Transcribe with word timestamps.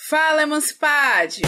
Fala, 0.00 0.42
Emancipade! 0.42 1.42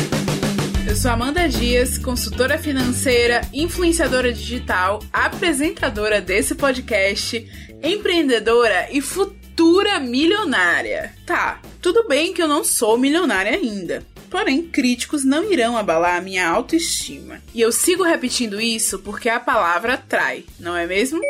Eu 0.87 0.97
sou 0.97 1.13
Amanda 1.13 1.49
Dias, 1.49 1.97
consultora 1.97 2.59
financeira, 2.59 3.43
influenciadora 3.55 4.33
digital, 4.33 4.99
apresentadora 5.13 6.21
desse 6.21 6.57
podcast, 6.57 7.49
empreendedora 7.81 8.89
e 8.91 9.01
futura 9.01 10.01
milionária. 10.01 11.15
Tá, 11.25 11.63
tudo 11.81 12.09
bem 12.09 12.35
que 12.35 12.43
eu 12.43 12.49
não 12.49 12.65
sou 12.65 12.99
milionária 12.99 13.53
ainda. 13.53 14.05
Porém, 14.29 14.63
críticos 14.67 15.25
não 15.25 15.51
irão 15.51 15.79
abalar 15.79 16.17
a 16.17 16.21
minha 16.21 16.47
autoestima. 16.49 17.41
E 17.55 17.61
eu 17.61 17.71
sigo 17.71 18.03
repetindo 18.03 18.61
isso 18.61 18.99
porque 18.99 19.29
a 19.29 19.39
palavra 19.39 19.97
trai, 19.97 20.45
não 20.59 20.77
é 20.77 20.87
mesmo? 20.87 21.21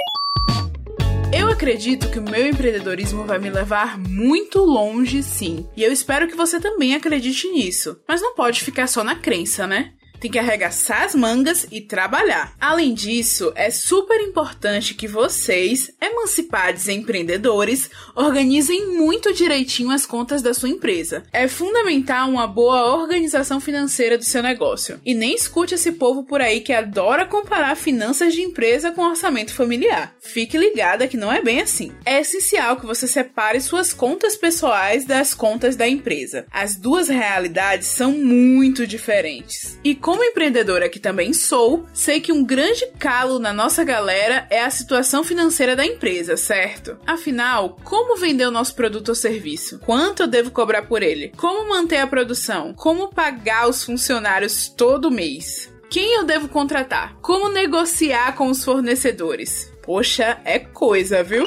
Eu 1.32 1.48
acredito 1.48 2.10
que 2.10 2.18
o 2.18 2.22
meu 2.22 2.48
empreendedorismo 2.48 3.24
vai 3.24 3.38
me 3.38 3.50
levar 3.50 3.96
muito 3.98 4.58
longe, 4.60 5.22
sim. 5.22 5.64
E 5.76 5.82
eu 5.82 5.92
espero 5.92 6.26
que 6.26 6.36
você 6.36 6.58
também 6.58 6.94
acredite 6.94 7.48
nisso. 7.48 8.00
Mas 8.06 8.20
não 8.20 8.34
pode 8.34 8.62
ficar 8.62 8.88
só 8.88 9.04
na 9.04 9.14
crença, 9.14 9.66
né? 9.66 9.93
Tem 10.20 10.30
que 10.30 10.38
arregaçar 10.38 11.04
as 11.04 11.14
mangas 11.14 11.66
e 11.70 11.80
trabalhar. 11.80 12.54
Além 12.60 12.92
disso, 12.92 13.52
é 13.56 13.70
super 13.70 14.20
importante 14.20 14.94
que 14.94 15.08
vocês, 15.08 15.90
emancipados 16.00 16.88
empreendedores, 16.88 17.90
organizem 18.14 18.96
muito 18.96 19.32
direitinho 19.32 19.90
as 19.90 20.04
contas 20.04 20.43
da 20.43 20.52
sua 20.52 20.68
empresa. 20.68 21.22
É 21.32 21.48
fundamental 21.48 22.29
uma 22.29 22.46
boa 22.46 22.94
organização 22.94 23.58
financeira 23.60 24.18
do 24.18 24.24
seu 24.24 24.43
negócio. 24.43 25.00
E 25.04 25.14
nem 25.14 25.34
escute 25.34 25.74
esse 25.74 25.93
povo 25.93 26.24
por 26.24 26.40
aí 26.40 26.60
que 26.60 26.72
adora 26.72 27.26
comparar 27.26 27.74
finanças 27.76 28.34
de 28.34 28.43
empresa 28.43 28.90
com 28.90 29.02
orçamento 29.02 29.54
familiar. 29.54 30.14
Fique 30.21 30.58
ligada 30.58 31.08
que 31.08 31.16
não 31.16 31.32
é 31.32 31.40
bem 31.40 31.60
assim. 31.60 31.93
É 32.05 32.20
essencial 32.20 32.77
que 32.77 32.86
você 32.86 33.06
separe 33.06 33.60
suas 33.60 33.92
contas 33.92 34.36
pessoais 34.36 35.05
das 35.05 35.32
contas 35.32 35.77
da 35.77 35.88
empresa. 35.88 36.46
As 36.50 36.77
duas 36.77 37.08
realidades 37.08 37.88
são 37.88 38.12
muito 38.12 38.86
diferentes. 38.86 39.78
E 39.82 39.94
como 40.11 40.25
empreendedora 40.25 40.89
que 40.89 40.98
também 40.98 41.33
sou, 41.33 41.86
sei 41.94 42.20
que 42.20 42.33
um 42.33 42.44
grande 42.44 42.84
calo 42.98 43.39
na 43.39 43.53
nossa 43.53 43.84
galera 43.84 44.44
é 44.50 44.61
a 44.61 44.69
situação 44.69 45.22
financeira 45.22 45.77
da 45.77 45.86
empresa, 45.86 46.36
certo? 46.36 46.98
Afinal, 47.06 47.77
como 47.84 48.17
vender 48.17 48.44
o 48.44 48.50
nosso 48.50 48.75
produto 48.75 49.11
ou 49.11 49.14
serviço? 49.14 49.78
Quanto 49.78 50.25
eu 50.25 50.27
devo 50.27 50.50
cobrar 50.50 50.83
por 50.83 51.00
ele? 51.00 51.33
Como 51.36 51.69
manter 51.69 51.98
a 51.98 52.08
produção? 52.08 52.75
Como 52.75 53.14
pagar 53.14 53.69
os 53.69 53.84
funcionários 53.84 54.69
todo 54.69 55.12
mês? 55.12 55.72
Quem 55.89 56.14
eu 56.14 56.24
devo 56.24 56.48
contratar? 56.48 57.14
Como 57.22 57.48
negociar 57.48 58.34
com 58.34 58.50
os 58.50 58.64
fornecedores? 58.64 59.72
Poxa, 59.80 60.41
é 60.45 60.58
coisa, 60.58 61.22
viu? 61.22 61.47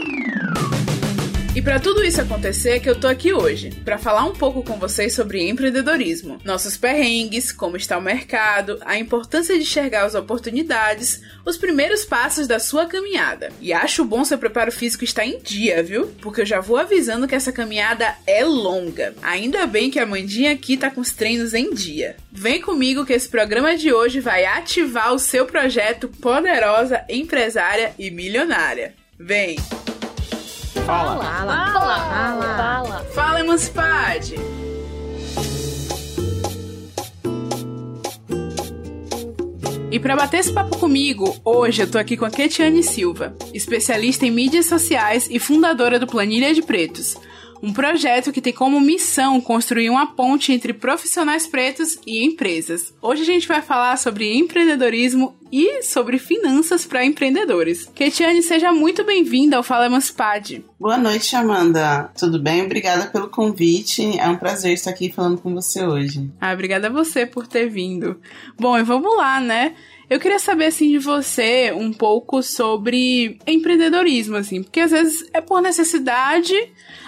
E 1.56 1.62
para 1.62 1.80
tudo 1.80 2.04
isso 2.04 2.20
acontecer 2.20 2.80
que 2.80 2.90
eu 2.90 3.00
tô 3.00 3.08
aqui 3.08 3.32
hoje, 3.32 3.70
para 3.86 4.00
falar 4.00 4.26
um 4.26 4.34
pouco 4.34 4.64
com 4.64 4.80
vocês 4.80 5.14
sobre 5.14 5.48
empreendedorismo, 5.48 6.40
nossos 6.44 6.76
perrengues, 6.78 7.52
como 7.52 7.78
está 7.78 7.96
o 7.96 8.02
mercado, 8.02 8.80
a 8.82 8.98
importância 8.98 9.54
de 9.54 9.62
enxergar 9.62 10.04
as 10.04 10.16
oportunidades, 10.16 11.22
os 11.46 11.56
primeiros 11.56 12.06
passos 12.06 12.48
da 12.48 12.58
sua 12.58 12.88
caminhada. 12.88 13.52
E 13.62 13.72
acho 13.72 14.04
bom 14.04 14.26
seu 14.26 14.40
preparo 14.40 14.72
físico 14.72 15.04
estar 15.04 15.28
em 15.28 15.40
dia, 15.40 15.84
viu? 15.84 16.08
Porque 16.24 16.42
eu 16.42 16.46
já 16.46 16.60
vou 16.60 16.78
avisando 16.78 17.28
que 17.28 17.36
essa 17.36 17.52
caminhada 17.52 18.16
é 18.26 18.44
longa. 18.44 19.14
Ainda 19.22 19.68
bem 19.68 19.92
que 19.92 20.00
a 20.00 20.08
Mandinha 20.08 20.52
aqui 20.52 20.76
tá 20.76 20.90
com 20.90 21.02
os 21.02 21.12
treinos 21.12 21.54
em 21.54 21.72
dia. 21.72 22.16
Vem 22.32 22.62
comigo 22.62 23.06
que 23.06 23.14
esse 23.14 23.30
programa 23.30 23.78
de 23.78 23.94
hoje 23.94 24.20
vai 24.20 24.44
ativar 24.44 25.14
o 25.14 25.20
seu 25.20 25.46
projeto 25.46 26.08
Poderosa 26.08 27.06
Empresária 27.08 27.94
e 28.00 28.10
Milionária. 28.10 28.96
Vem! 29.20 29.58
Fala. 30.86 31.24
Fala. 31.24 31.56
Fala. 31.56 32.00
Fala. 32.00 32.58
Fala, 32.58 33.06
Fala 33.14 33.40
Emancipade. 33.40 34.36
E 39.90 40.00
para 40.00 40.16
bater 40.16 40.40
esse 40.40 40.52
papo 40.52 40.78
comigo, 40.78 41.40
hoje 41.46 41.84
eu 41.84 41.90
tô 41.90 41.98
aqui 41.98 42.18
com 42.18 42.26
a 42.26 42.30
Ketiane 42.32 42.84
Silva, 42.84 43.36
especialista 43.54 44.26
em 44.26 44.32
mídias 44.32 44.66
sociais 44.66 45.28
e 45.30 45.40
fundadora 45.40 46.00
do 46.00 46.08
Planilha 46.08 46.54
de 46.54 46.64
Pretos, 46.64 47.16
um 47.64 47.72
projeto 47.72 48.34
que 48.34 48.42
tem 48.42 48.52
como 48.52 48.82
missão 48.82 49.40
construir 49.40 49.90
uma 49.90 50.06
ponte 50.06 50.52
entre 50.52 50.74
profissionais 50.74 51.48
pretos 51.48 51.98
e 52.06 52.26
empresas. 52.26 52.94
Hoje 53.02 53.22
a 53.22 53.26
gente 53.26 53.48
vai 53.48 53.62
falar 53.62 53.98
sobre 53.98 54.38
empreendedorismo 54.38 55.34
e 55.50 55.82
sobre 55.82 56.20
finanças 56.20 56.86
para 56.86 57.06
empreendedores. 57.06 57.90
Ketiane, 57.96 58.44
seja 58.44 58.74
muito 58.74 59.06
bem-vinda 59.06 59.56
ao 59.56 59.64
Fala 59.64 59.86
Emancipade. 59.86 60.66
Boa 60.78 60.98
noite, 60.98 61.38
Amanda. 61.38 62.12
Tudo 62.20 62.38
bem? 62.38 62.64
Obrigada 62.64 63.06
pelo 63.06 63.30
convite. 63.30 64.20
É 64.20 64.28
um 64.28 64.36
prazer 64.36 64.74
estar 64.74 64.90
aqui 64.90 65.10
falando 65.10 65.40
com 65.40 65.54
você 65.54 65.86
hoje. 65.86 66.30
Ah, 66.42 66.52
obrigada 66.52 66.88
a 66.88 66.92
você 66.92 67.26
por 67.26 67.48
ter 67.48 67.70
vindo. 67.70 68.20
Bom, 68.60 68.78
e 68.78 68.84
vamos 68.84 69.16
lá, 69.16 69.40
né? 69.40 69.74
Eu 70.14 70.20
queria 70.20 70.38
saber, 70.38 70.66
assim, 70.66 70.92
de 70.92 71.00
você 71.00 71.74
um 71.76 71.92
pouco 71.92 72.44
sobre 72.44 73.40
empreendedorismo, 73.48 74.36
assim, 74.36 74.62
porque 74.62 74.80
às 74.80 74.92
vezes 74.92 75.28
é 75.34 75.42
por 75.42 75.60
necessidade, 75.60 76.54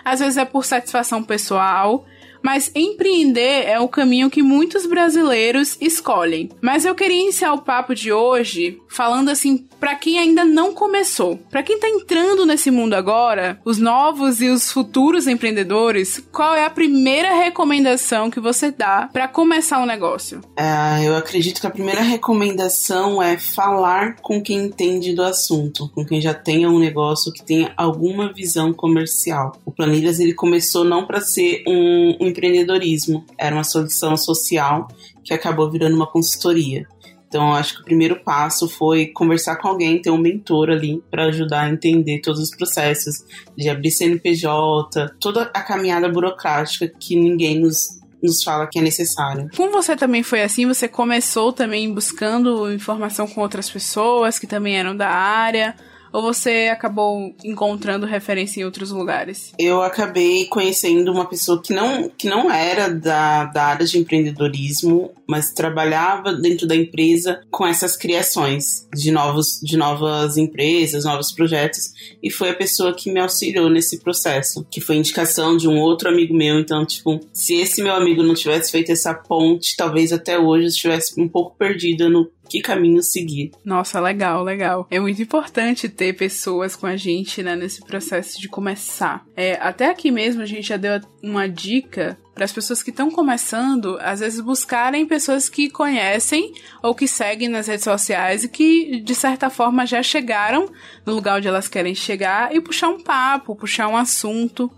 às 0.03 0.21
vezes 0.21 0.38
é 0.38 0.43
por 0.43 0.66
satisfação 0.66 1.23
pessoal, 1.23 2.03
mas 2.45 2.69
empreender 2.75 3.66
é 3.66 3.79
o 3.79 3.88
caminho 3.88 4.29
que 4.29 4.44
muitos 4.44 4.85
brasileiros 4.85 5.75
escolhem. 5.81 6.51
Mas 6.61 6.85
eu 6.85 6.94
queria 6.94 7.19
iniciar 7.19 7.53
o 7.53 7.63
papo 7.63 7.95
de 7.95 8.13
hoje 8.13 8.79
falando 8.88 9.29
assim 9.29 9.66
para 9.79 9.95
quem 9.95 10.19
ainda 10.19 10.45
não 10.45 10.72
começou, 10.72 11.38
para 11.50 11.63
quem 11.63 11.79
tá 11.79 11.89
entrando 11.89 12.45
nesse 12.45 12.69
mundo 12.69 12.94
agora, 12.94 13.59
os 13.66 13.79
novos 13.79 14.41
e 14.41 14.47
os 14.47 14.72
futuros 14.72 15.28
empreendedores, 15.28 16.23
qual 16.31 16.53
é 16.53 16.66
a 16.66 16.69
primeira 16.69 17.34
recomendação 17.34 18.29
que 18.29 18.39
você 18.39 18.72
dá 18.72 19.09
para 19.11 19.28
começar 19.28 19.79
um 19.79 19.85
negócio? 19.85 20.41
É, 20.55 21.07
eu 21.07 21.16
acredito 21.16 21.59
que 21.59 21.67
a 21.67 21.72
primeira 21.72 22.01
recomendação 22.01 23.22
é 23.22 23.38
falar 23.38 24.17
com 24.22 24.41
quem 24.41 24.66
entende 24.66 25.13
do 25.13 25.23
assunto, 25.23 25.89
com 25.89 26.05
quem 26.05 26.22
já 26.22 26.34
tenha 26.34 26.69
um 26.69 26.79
negócio 26.79 27.34
que 27.34 27.44
tenha 27.44 27.73
alguma 27.75 28.31
visão 28.31 28.72
comercial. 28.72 29.59
O 29.66 29.72
Planilhas 29.72 30.19
ele 30.19 30.34
começou 30.34 30.84
não 30.84 31.07
para 31.07 31.22
ser 31.22 31.63
um, 31.67 32.17
um 32.22 32.34
empreendedorismo, 32.35 33.25
era 33.38 33.56
uma 33.56 33.63
solução 33.63 34.18
social 34.18 34.88
que 35.23 35.34
acabou 35.34 35.69
virando 35.72 35.96
uma 35.96 36.07
consultoria. 36.07 36.85
Então, 37.28 37.53
acho 37.53 37.75
que 37.75 37.81
o 37.81 37.85
primeiro 37.85 38.23
passo 38.23 38.69
foi 38.69 39.07
conversar 39.07 39.57
com 39.57 39.68
alguém, 39.68 40.01
ter 40.01 40.09
um 40.09 40.18
mentor 40.18 40.69
ali 40.69 41.03
para 41.12 41.25
ajudar 41.25 41.63
a 41.63 41.69
entender 41.69 42.22
todos 42.22 42.40
os 42.40 42.56
processos 42.56 43.25
de 43.57 43.68
abrir 43.68 43.91
CNPJ, 43.91 45.16
toda 45.19 45.41
a 45.53 45.62
caminhada 45.62 46.07
burocrática 46.07 46.88
que 46.88 47.16
ninguém 47.16 47.59
nos, 47.59 48.00
nos 48.23 48.44
fala 48.44 48.67
que 48.72 48.79
é 48.79 48.81
necessário. 48.81 49.50
Com 49.56 49.69
você 49.69 49.96
também 49.96 50.23
foi 50.23 50.44
assim? 50.44 50.66
Você 50.67 50.88
começou 50.88 51.52
também 51.52 51.94
buscando 51.94 52.72
informação 52.72 53.28
com 53.28 53.41
outras 53.41 53.69
pessoas 53.69 54.40
que 54.40 54.47
também 54.47 54.78
eram 54.78 54.96
da 54.96 55.09
área? 55.09 55.75
Ou 56.16 56.22
você 56.22 56.70
acabou 56.72 57.36
encontrando 57.44 58.06
referência 58.06 58.62
em 58.62 58.64
outros 58.64 58.90
lugares? 58.90 59.52
Eu 59.59 59.81
acabei 59.81 60.46
conhecendo 60.46 61.12
uma 61.12 61.28
pessoa 61.28 61.62
que 61.62 61.74
não, 61.74 62.08
que 62.08 62.30
não 62.30 62.50
era 62.50 62.88
da, 62.88 63.44
da 63.44 63.66
área 63.66 63.86
de 63.86 63.98
empreendedorismo, 63.98 65.12
mas 65.28 65.52
trabalhava 65.52 66.31
dentro 66.31 66.66
da 66.66 66.74
empresa 66.74 67.42
com 67.52 67.68
essas 67.68 67.98
criações 67.98 68.88
de, 68.94 69.12
novos, 69.12 69.59
de 69.62 69.76
novas 69.76 70.38
empresas, 70.38 71.03
novos 71.03 71.34
projetos, 71.34 71.92
e 72.24 72.32
foi 72.32 72.52
a 72.52 72.56
pessoa 72.56 72.94
que 72.94 73.12
me 73.12 73.20
auxiliou 73.20 73.70
nesse 73.70 74.00
processo, 74.00 74.66
que 74.72 74.80
foi 74.80 74.96
indicação 74.96 75.58
de 75.58 75.68
um 75.68 75.78
outro 75.82 76.08
amigo 76.08 76.34
meu. 76.34 76.58
Então, 76.62 76.86
tipo, 76.86 77.20
se 77.34 77.56
esse 77.56 77.84
meu 77.84 77.94
amigo 77.94 78.24
não 78.24 78.34
tivesse 78.34 78.72
feito 78.72 78.90
essa 78.90 79.14
ponte, 79.14 79.76
talvez 79.76 80.14
até 80.14 80.40
hoje 80.40 80.64
eu 80.64 80.70
estivesse 80.70 81.20
um 81.20 81.28
pouco 81.28 81.58
perdida 81.58 82.08
no 82.08 82.32
que 82.50 82.61
caminho 82.61 83.01
seguir. 83.01 83.51
Nossa, 83.63 84.00
legal, 84.00 84.44
legal. 84.44 84.88
É 84.89 85.00
muito 85.00 85.22
importante 85.22 85.89
ter 85.89 86.13
pessoas 86.13 86.75
com 86.75 86.85
a 86.85 86.95
gente, 86.95 87.41
né, 87.44 87.56
nesse 87.56 87.81
processo 87.81 88.39
de 88.39 88.47
começar. 88.47 89.25
É, 89.35 89.53
até 89.61 89.89
aqui 89.89 90.11
mesmo 90.11 90.41
a 90.41 90.45
gente 90.45 90.67
já 90.67 90.78
deu 90.78 91.00
uma 91.22 91.47
dica 91.47 92.17
para 92.34 92.44
as 92.44 92.51
pessoas 92.51 92.84
que 92.84 92.89
estão 92.89 93.09
começando, 93.09 93.97
às 94.01 94.19
vezes 94.19 94.41
buscarem 94.41 95.05
pessoas 95.05 95.47
que 95.47 95.70
conhecem 95.70 96.53
ou 96.84 96.93
que 96.93 97.08
seguem 97.08 97.47
nas 97.47 97.67
redes 97.67 97.85
sociais 97.85 98.43
e 98.43 98.49
que 98.49 98.99
de 98.99 99.16
certa 99.16 99.49
forma 99.49 99.85
já 99.85 100.03
chegaram 100.03 100.70
no 101.05 101.14
lugar 101.14 101.37
onde 101.37 101.47
elas 101.47 101.70
querem 101.70 101.96
chegar 101.96 102.53
e 102.53 102.59
puxar 102.59 102.90
um 102.90 103.02
papo, 103.02 103.55
puxar 103.55 103.87
um 103.87 103.96
assunto 103.96 104.70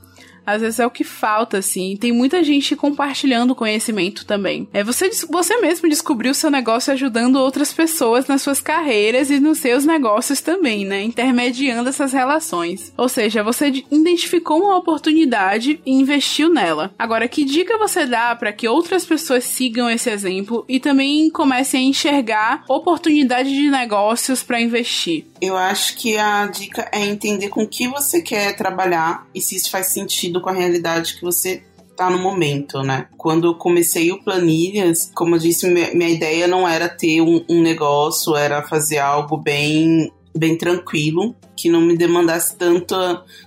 às 0.47 0.61
vezes 0.61 0.79
é 0.79 0.85
o 0.85 0.91
que 0.91 1.03
falta, 1.03 1.57
assim. 1.57 1.97
Tem 1.97 2.13
muita 2.13 2.41
gente 2.41 2.73
compartilhando 2.73 3.53
conhecimento 3.53 4.25
também. 4.25 4.67
É 4.71 4.81
você, 4.81 5.09
você 5.29 5.57
mesmo 5.57 5.89
descobriu 5.89 6.33
seu 6.33 6.49
negócio 6.49 6.93
ajudando 6.93 7.35
outras 7.35 7.73
pessoas 7.73 8.27
nas 8.27 8.41
suas 8.41 8.61
carreiras 8.61 9.29
e 9.29 9.41
nos 9.41 9.57
seus 9.57 9.83
negócios 9.83 10.39
também, 10.39 10.85
né? 10.85 11.03
Intermediando 11.03 11.89
essas 11.89 12.13
relações. 12.13 12.93
Ou 12.97 13.09
seja, 13.09 13.43
você 13.43 13.67
identificou 13.91 14.61
uma 14.61 14.77
oportunidade 14.77 15.81
e 15.85 15.91
investiu 15.91 16.49
nela. 16.49 16.93
Agora, 16.97 17.27
que 17.27 17.43
dica 17.43 17.77
você 17.77 18.05
dá 18.05 18.33
para 18.35 18.53
que 18.53 18.67
outras 18.67 19.05
pessoas 19.05 19.43
sigam 19.43 19.89
esse 19.89 20.09
exemplo 20.09 20.63
e 20.69 20.79
também 20.79 21.29
comecem 21.29 21.81
a 21.81 21.89
enxergar 21.89 22.63
oportunidade 22.69 23.49
de 23.49 23.69
negócios 23.69 24.43
para 24.43 24.61
investir? 24.61 25.25
Eu 25.41 25.57
acho 25.57 25.95
que 25.97 26.17
a 26.17 26.45
dica 26.47 26.89
é 26.91 27.05
entender 27.05 27.49
com 27.49 27.67
que 27.67 27.87
você 27.87 28.21
quer 28.21 28.55
trabalhar 28.55 29.27
e 29.35 29.41
se 29.41 29.55
isso 29.55 29.69
faz 29.69 29.87
sentido 29.87 30.36
com 30.41 30.49
a 30.49 30.53
realidade 30.53 31.15
que 31.15 31.21
você 31.21 31.63
tá 31.95 32.09
no 32.09 32.19
momento, 32.19 32.83
né? 32.83 33.07
Quando 33.17 33.47
eu 33.47 33.55
comecei 33.55 34.11
o 34.11 34.23
Planilhas, 34.23 35.11
como 35.15 35.35
eu 35.35 35.39
disse, 35.39 35.67
minha, 35.67 36.09
ideia 36.09 36.47
não 36.47 36.67
era 36.67 36.87
ter 36.87 37.21
um, 37.21 37.43
um 37.49 37.61
negócio, 37.61 38.35
era 38.35 38.61
fazer 38.61 38.99
algo 38.99 39.35
bem 39.35 40.11
bem 40.35 40.55
tranquilo, 40.55 41.35
que 41.57 41.69
não 41.69 41.81
me 41.81 41.97
demandasse 41.97 42.55
tanto, 42.55 42.95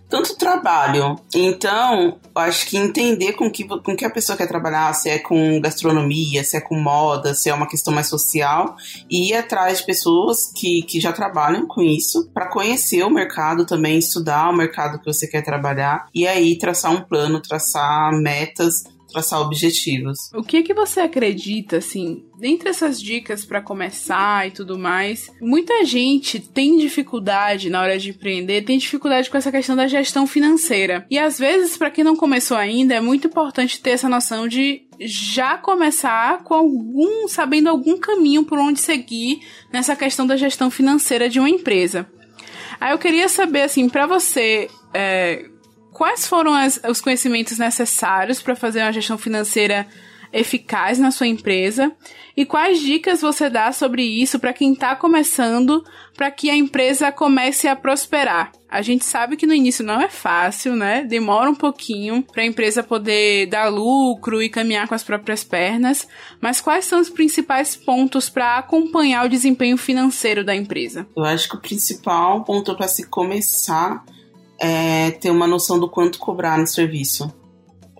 tanto 0.08 0.36
trabalho. 0.36 1.18
Então, 1.34 2.18
acho 2.34 2.66
que 2.66 2.76
entender 2.76 3.34
com 3.34 3.50
que, 3.50 3.64
com 3.64 3.96
que 3.96 4.04
a 4.04 4.10
pessoa 4.10 4.36
quer 4.36 4.48
trabalhar, 4.48 4.92
se 4.94 5.08
é 5.08 5.18
com 5.18 5.60
gastronomia, 5.60 6.42
se 6.42 6.56
é 6.56 6.60
com 6.60 6.74
moda, 6.74 7.34
se 7.34 7.48
é 7.48 7.54
uma 7.54 7.68
questão 7.68 7.94
mais 7.94 8.08
social, 8.08 8.76
e 9.08 9.30
ir 9.30 9.34
atrás 9.34 9.78
de 9.78 9.86
pessoas 9.86 10.52
que, 10.54 10.82
que 10.82 11.00
já 11.00 11.12
trabalham 11.12 11.66
com 11.66 11.80
isso, 11.80 12.28
para 12.34 12.48
conhecer 12.48 13.04
o 13.04 13.10
mercado 13.10 13.64
também, 13.64 13.98
estudar 13.98 14.50
o 14.50 14.56
mercado 14.56 14.98
que 14.98 15.06
você 15.06 15.26
quer 15.26 15.42
trabalhar, 15.42 16.06
e 16.14 16.26
aí 16.26 16.58
traçar 16.58 16.92
um 16.92 17.02
plano, 17.02 17.40
traçar 17.40 18.12
metas 18.12 18.82
traçar 19.10 19.40
objetivos. 19.40 20.30
O 20.32 20.42
que 20.42 20.62
que 20.62 20.72
você 20.72 21.00
acredita, 21.00 21.78
assim, 21.78 22.24
dentre 22.40 22.70
essas 22.70 23.00
dicas 23.00 23.44
para 23.44 23.60
começar 23.60 24.48
e 24.48 24.50
tudo 24.50 24.78
mais, 24.78 25.30
muita 25.40 25.84
gente 25.84 26.40
tem 26.40 26.78
dificuldade 26.78 27.68
na 27.68 27.82
hora 27.82 27.98
de 27.98 28.10
empreender, 28.10 28.62
tem 28.62 28.78
dificuldade 28.78 29.28
com 29.28 29.36
essa 29.36 29.52
questão 29.52 29.76
da 29.76 29.86
gestão 29.86 30.26
financeira. 30.26 31.06
E 31.10 31.18
às 31.18 31.38
vezes, 31.38 31.76
para 31.76 31.90
quem 31.90 32.02
não 32.02 32.16
começou 32.16 32.56
ainda, 32.56 32.94
é 32.94 33.00
muito 33.00 33.28
importante 33.28 33.80
ter 33.80 33.90
essa 33.90 34.08
noção 34.08 34.48
de 34.48 34.82
já 34.98 35.56
começar 35.56 36.42
com 36.42 36.54
algum, 36.54 37.28
sabendo 37.28 37.68
algum 37.68 37.98
caminho 37.98 38.44
por 38.44 38.58
onde 38.58 38.80
seguir 38.80 39.40
nessa 39.72 39.94
questão 39.94 40.26
da 40.26 40.36
gestão 40.36 40.70
financeira 40.70 41.28
de 41.28 41.38
uma 41.38 41.48
empresa. 41.48 42.06
Aí 42.80 42.92
eu 42.92 42.98
queria 42.98 43.28
saber, 43.28 43.62
assim, 43.62 43.88
para 43.88 44.06
você, 44.06 44.68
é, 44.94 45.46
quais 45.92 46.26
foram 46.26 46.54
as, 46.54 46.80
os 46.88 47.00
conhecimentos 47.00 47.58
necessários 47.58 48.40
para 48.40 48.56
fazer 48.56 48.80
uma 48.80 48.92
gestão 48.92 49.18
financeira 49.18 49.86
eficaz 50.32 50.98
na 50.98 51.10
sua 51.10 51.26
empresa 51.26 51.92
e 52.36 52.46
quais 52.46 52.80
dicas 52.80 53.20
você 53.20 53.50
dá 53.50 53.72
sobre 53.72 54.02
isso 54.02 54.38
para 54.38 54.52
quem 54.52 54.72
está 54.72 54.94
começando, 54.94 55.84
para 56.16 56.30
que 56.30 56.48
a 56.48 56.56
empresa 56.56 57.10
comece 57.10 57.66
a 57.66 57.76
prosperar. 57.76 58.52
A 58.68 58.82
gente 58.82 59.04
sabe 59.04 59.36
que 59.36 59.46
no 59.46 59.52
início 59.52 59.84
não 59.84 60.00
é 60.00 60.08
fácil, 60.08 60.76
né? 60.76 61.02
Demora 61.02 61.50
um 61.50 61.54
pouquinho 61.54 62.22
para 62.22 62.42
a 62.42 62.46
empresa 62.46 62.82
poder 62.82 63.46
dar 63.46 63.68
lucro 63.68 64.40
e 64.40 64.48
caminhar 64.48 64.86
com 64.86 64.94
as 64.94 65.02
próprias 65.02 65.42
pernas, 65.42 66.06
mas 66.40 66.60
quais 66.60 66.84
são 66.84 67.00
os 67.00 67.10
principais 67.10 67.74
pontos 67.74 68.30
para 68.30 68.58
acompanhar 68.58 69.26
o 69.26 69.28
desempenho 69.28 69.76
financeiro 69.76 70.44
da 70.44 70.54
empresa? 70.54 71.06
Eu 71.16 71.24
acho 71.24 71.48
que 71.48 71.56
o 71.56 71.60
principal 71.60 72.44
ponto 72.44 72.76
para 72.76 72.86
se 72.86 73.08
começar 73.08 74.04
é 74.60 75.10
ter 75.12 75.30
uma 75.30 75.46
noção 75.46 75.80
do 75.80 75.88
quanto 75.88 76.18
cobrar 76.18 76.58
no 76.58 76.66
serviço, 76.66 77.32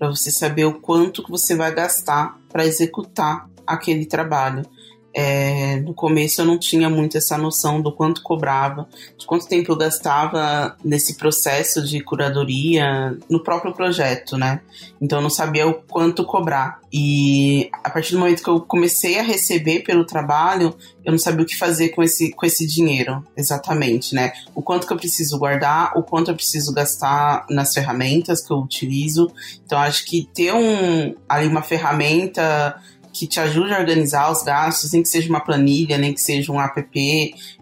para 0.01 0.09
você 0.09 0.31
saber 0.31 0.65
o 0.65 0.81
quanto 0.81 1.23
que 1.23 1.31
você 1.31 1.55
vai 1.55 1.75
gastar 1.75 2.41
para 2.49 2.65
executar 2.65 3.47
aquele 3.67 4.07
trabalho. 4.07 4.65
É, 5.13 5.77
no 5.81 5.93
começo 5.93 6.41
eu 6.41 6.45
não 6.45 6.57
tinha 6.57 6.89
muito 6.89 7.19
essa 7.19 7.37
noção 7.37 7.81
do 7.81 7.93
quanto 7.93 8.23
cobrava, 8.23 8.89
de 9.19 9.27
quanto 9.27 9.49
tempo 9.49 9.73
eu 9.73 9.77
gastava 9.77 10.77
nesse 10.85 11.17
processo 11.17 11.85
de 11.85 12.01
curadoria 12.01 13.19
no 13.29 13.43
próprio 13.43 13.73
projeto, 13.73 14.37
né? 14.37 14.61
Então 15.01 15.19
eu 15.19 15.23
não 15.23 15.31
sabia 15.31 15.67
o 15.67 15.75
quanto 15.75 16.25
cobrar. 16.25 16.79
E 16.93 17.69
a 17.85 17.91
partir 17.91 18.13
do 18.13 18.21
momento 18.21 18.43
que 18.43 18.49
eu 18.49 18.61
comecei 18.61 19.19
a 19.19 19.23
receber 19.23 19.81
pelo 19.81 20.05
trabalho, 20.05 20.75
eu 21.05 21.11
não 21.11 21.19
sabia 21.19 21.43
o 21.43 21.47
que 21.47 21.57
fazer 21.57 21.91
com 21.91 22.03
esse, 22.03 22.33
com 22.33 22.47
esse 22.47 22.67
dinheiro, 22.67 23.25
exatamente, 23.37 24.15
né? 24.15 24.33
O 24.55 24.63
quanto 24.63 24.87
que 24.87 24.93
eu 24.93 24.97
preciso 24.97 25.39
guardar, 25.39 25.93
o 25.97 26.03
quanto 26.03 26.31
eu 26.31 26.35
preciso 26.37 26.73
gastar 26.73 27.47
nas 27.51 27.75
ferramentas 27.75 28.47
que 28.47 28.53
eu 28.53 28.59
utilizo. 28.59 29.31
Então 29.65 29.79
acho 29.79 30.05
que 30.05 30.29
ter 30.33 30.53
um, 30.53 31.15
ali 31.29 31.47
uma 31.47 31.63
ferramenta 31.63 32.81
que 33.13 33.27
te 33.27 33.41
ajude 33.41 33.73
a 33.73 33.79
organizar 33.79 34.31
os 34.31 34.43
gastos, 34.43 34.93
nem 34.93 35.03
que 35.03 35.09
seja 35.09 35.29
uma 35.29 35.41
planilha, 35.41 35.99
nem 35.99 36.13
que 36.13 36.21
seja 36.21 36.53
um 36.53 36.61
app, 36.61 36.81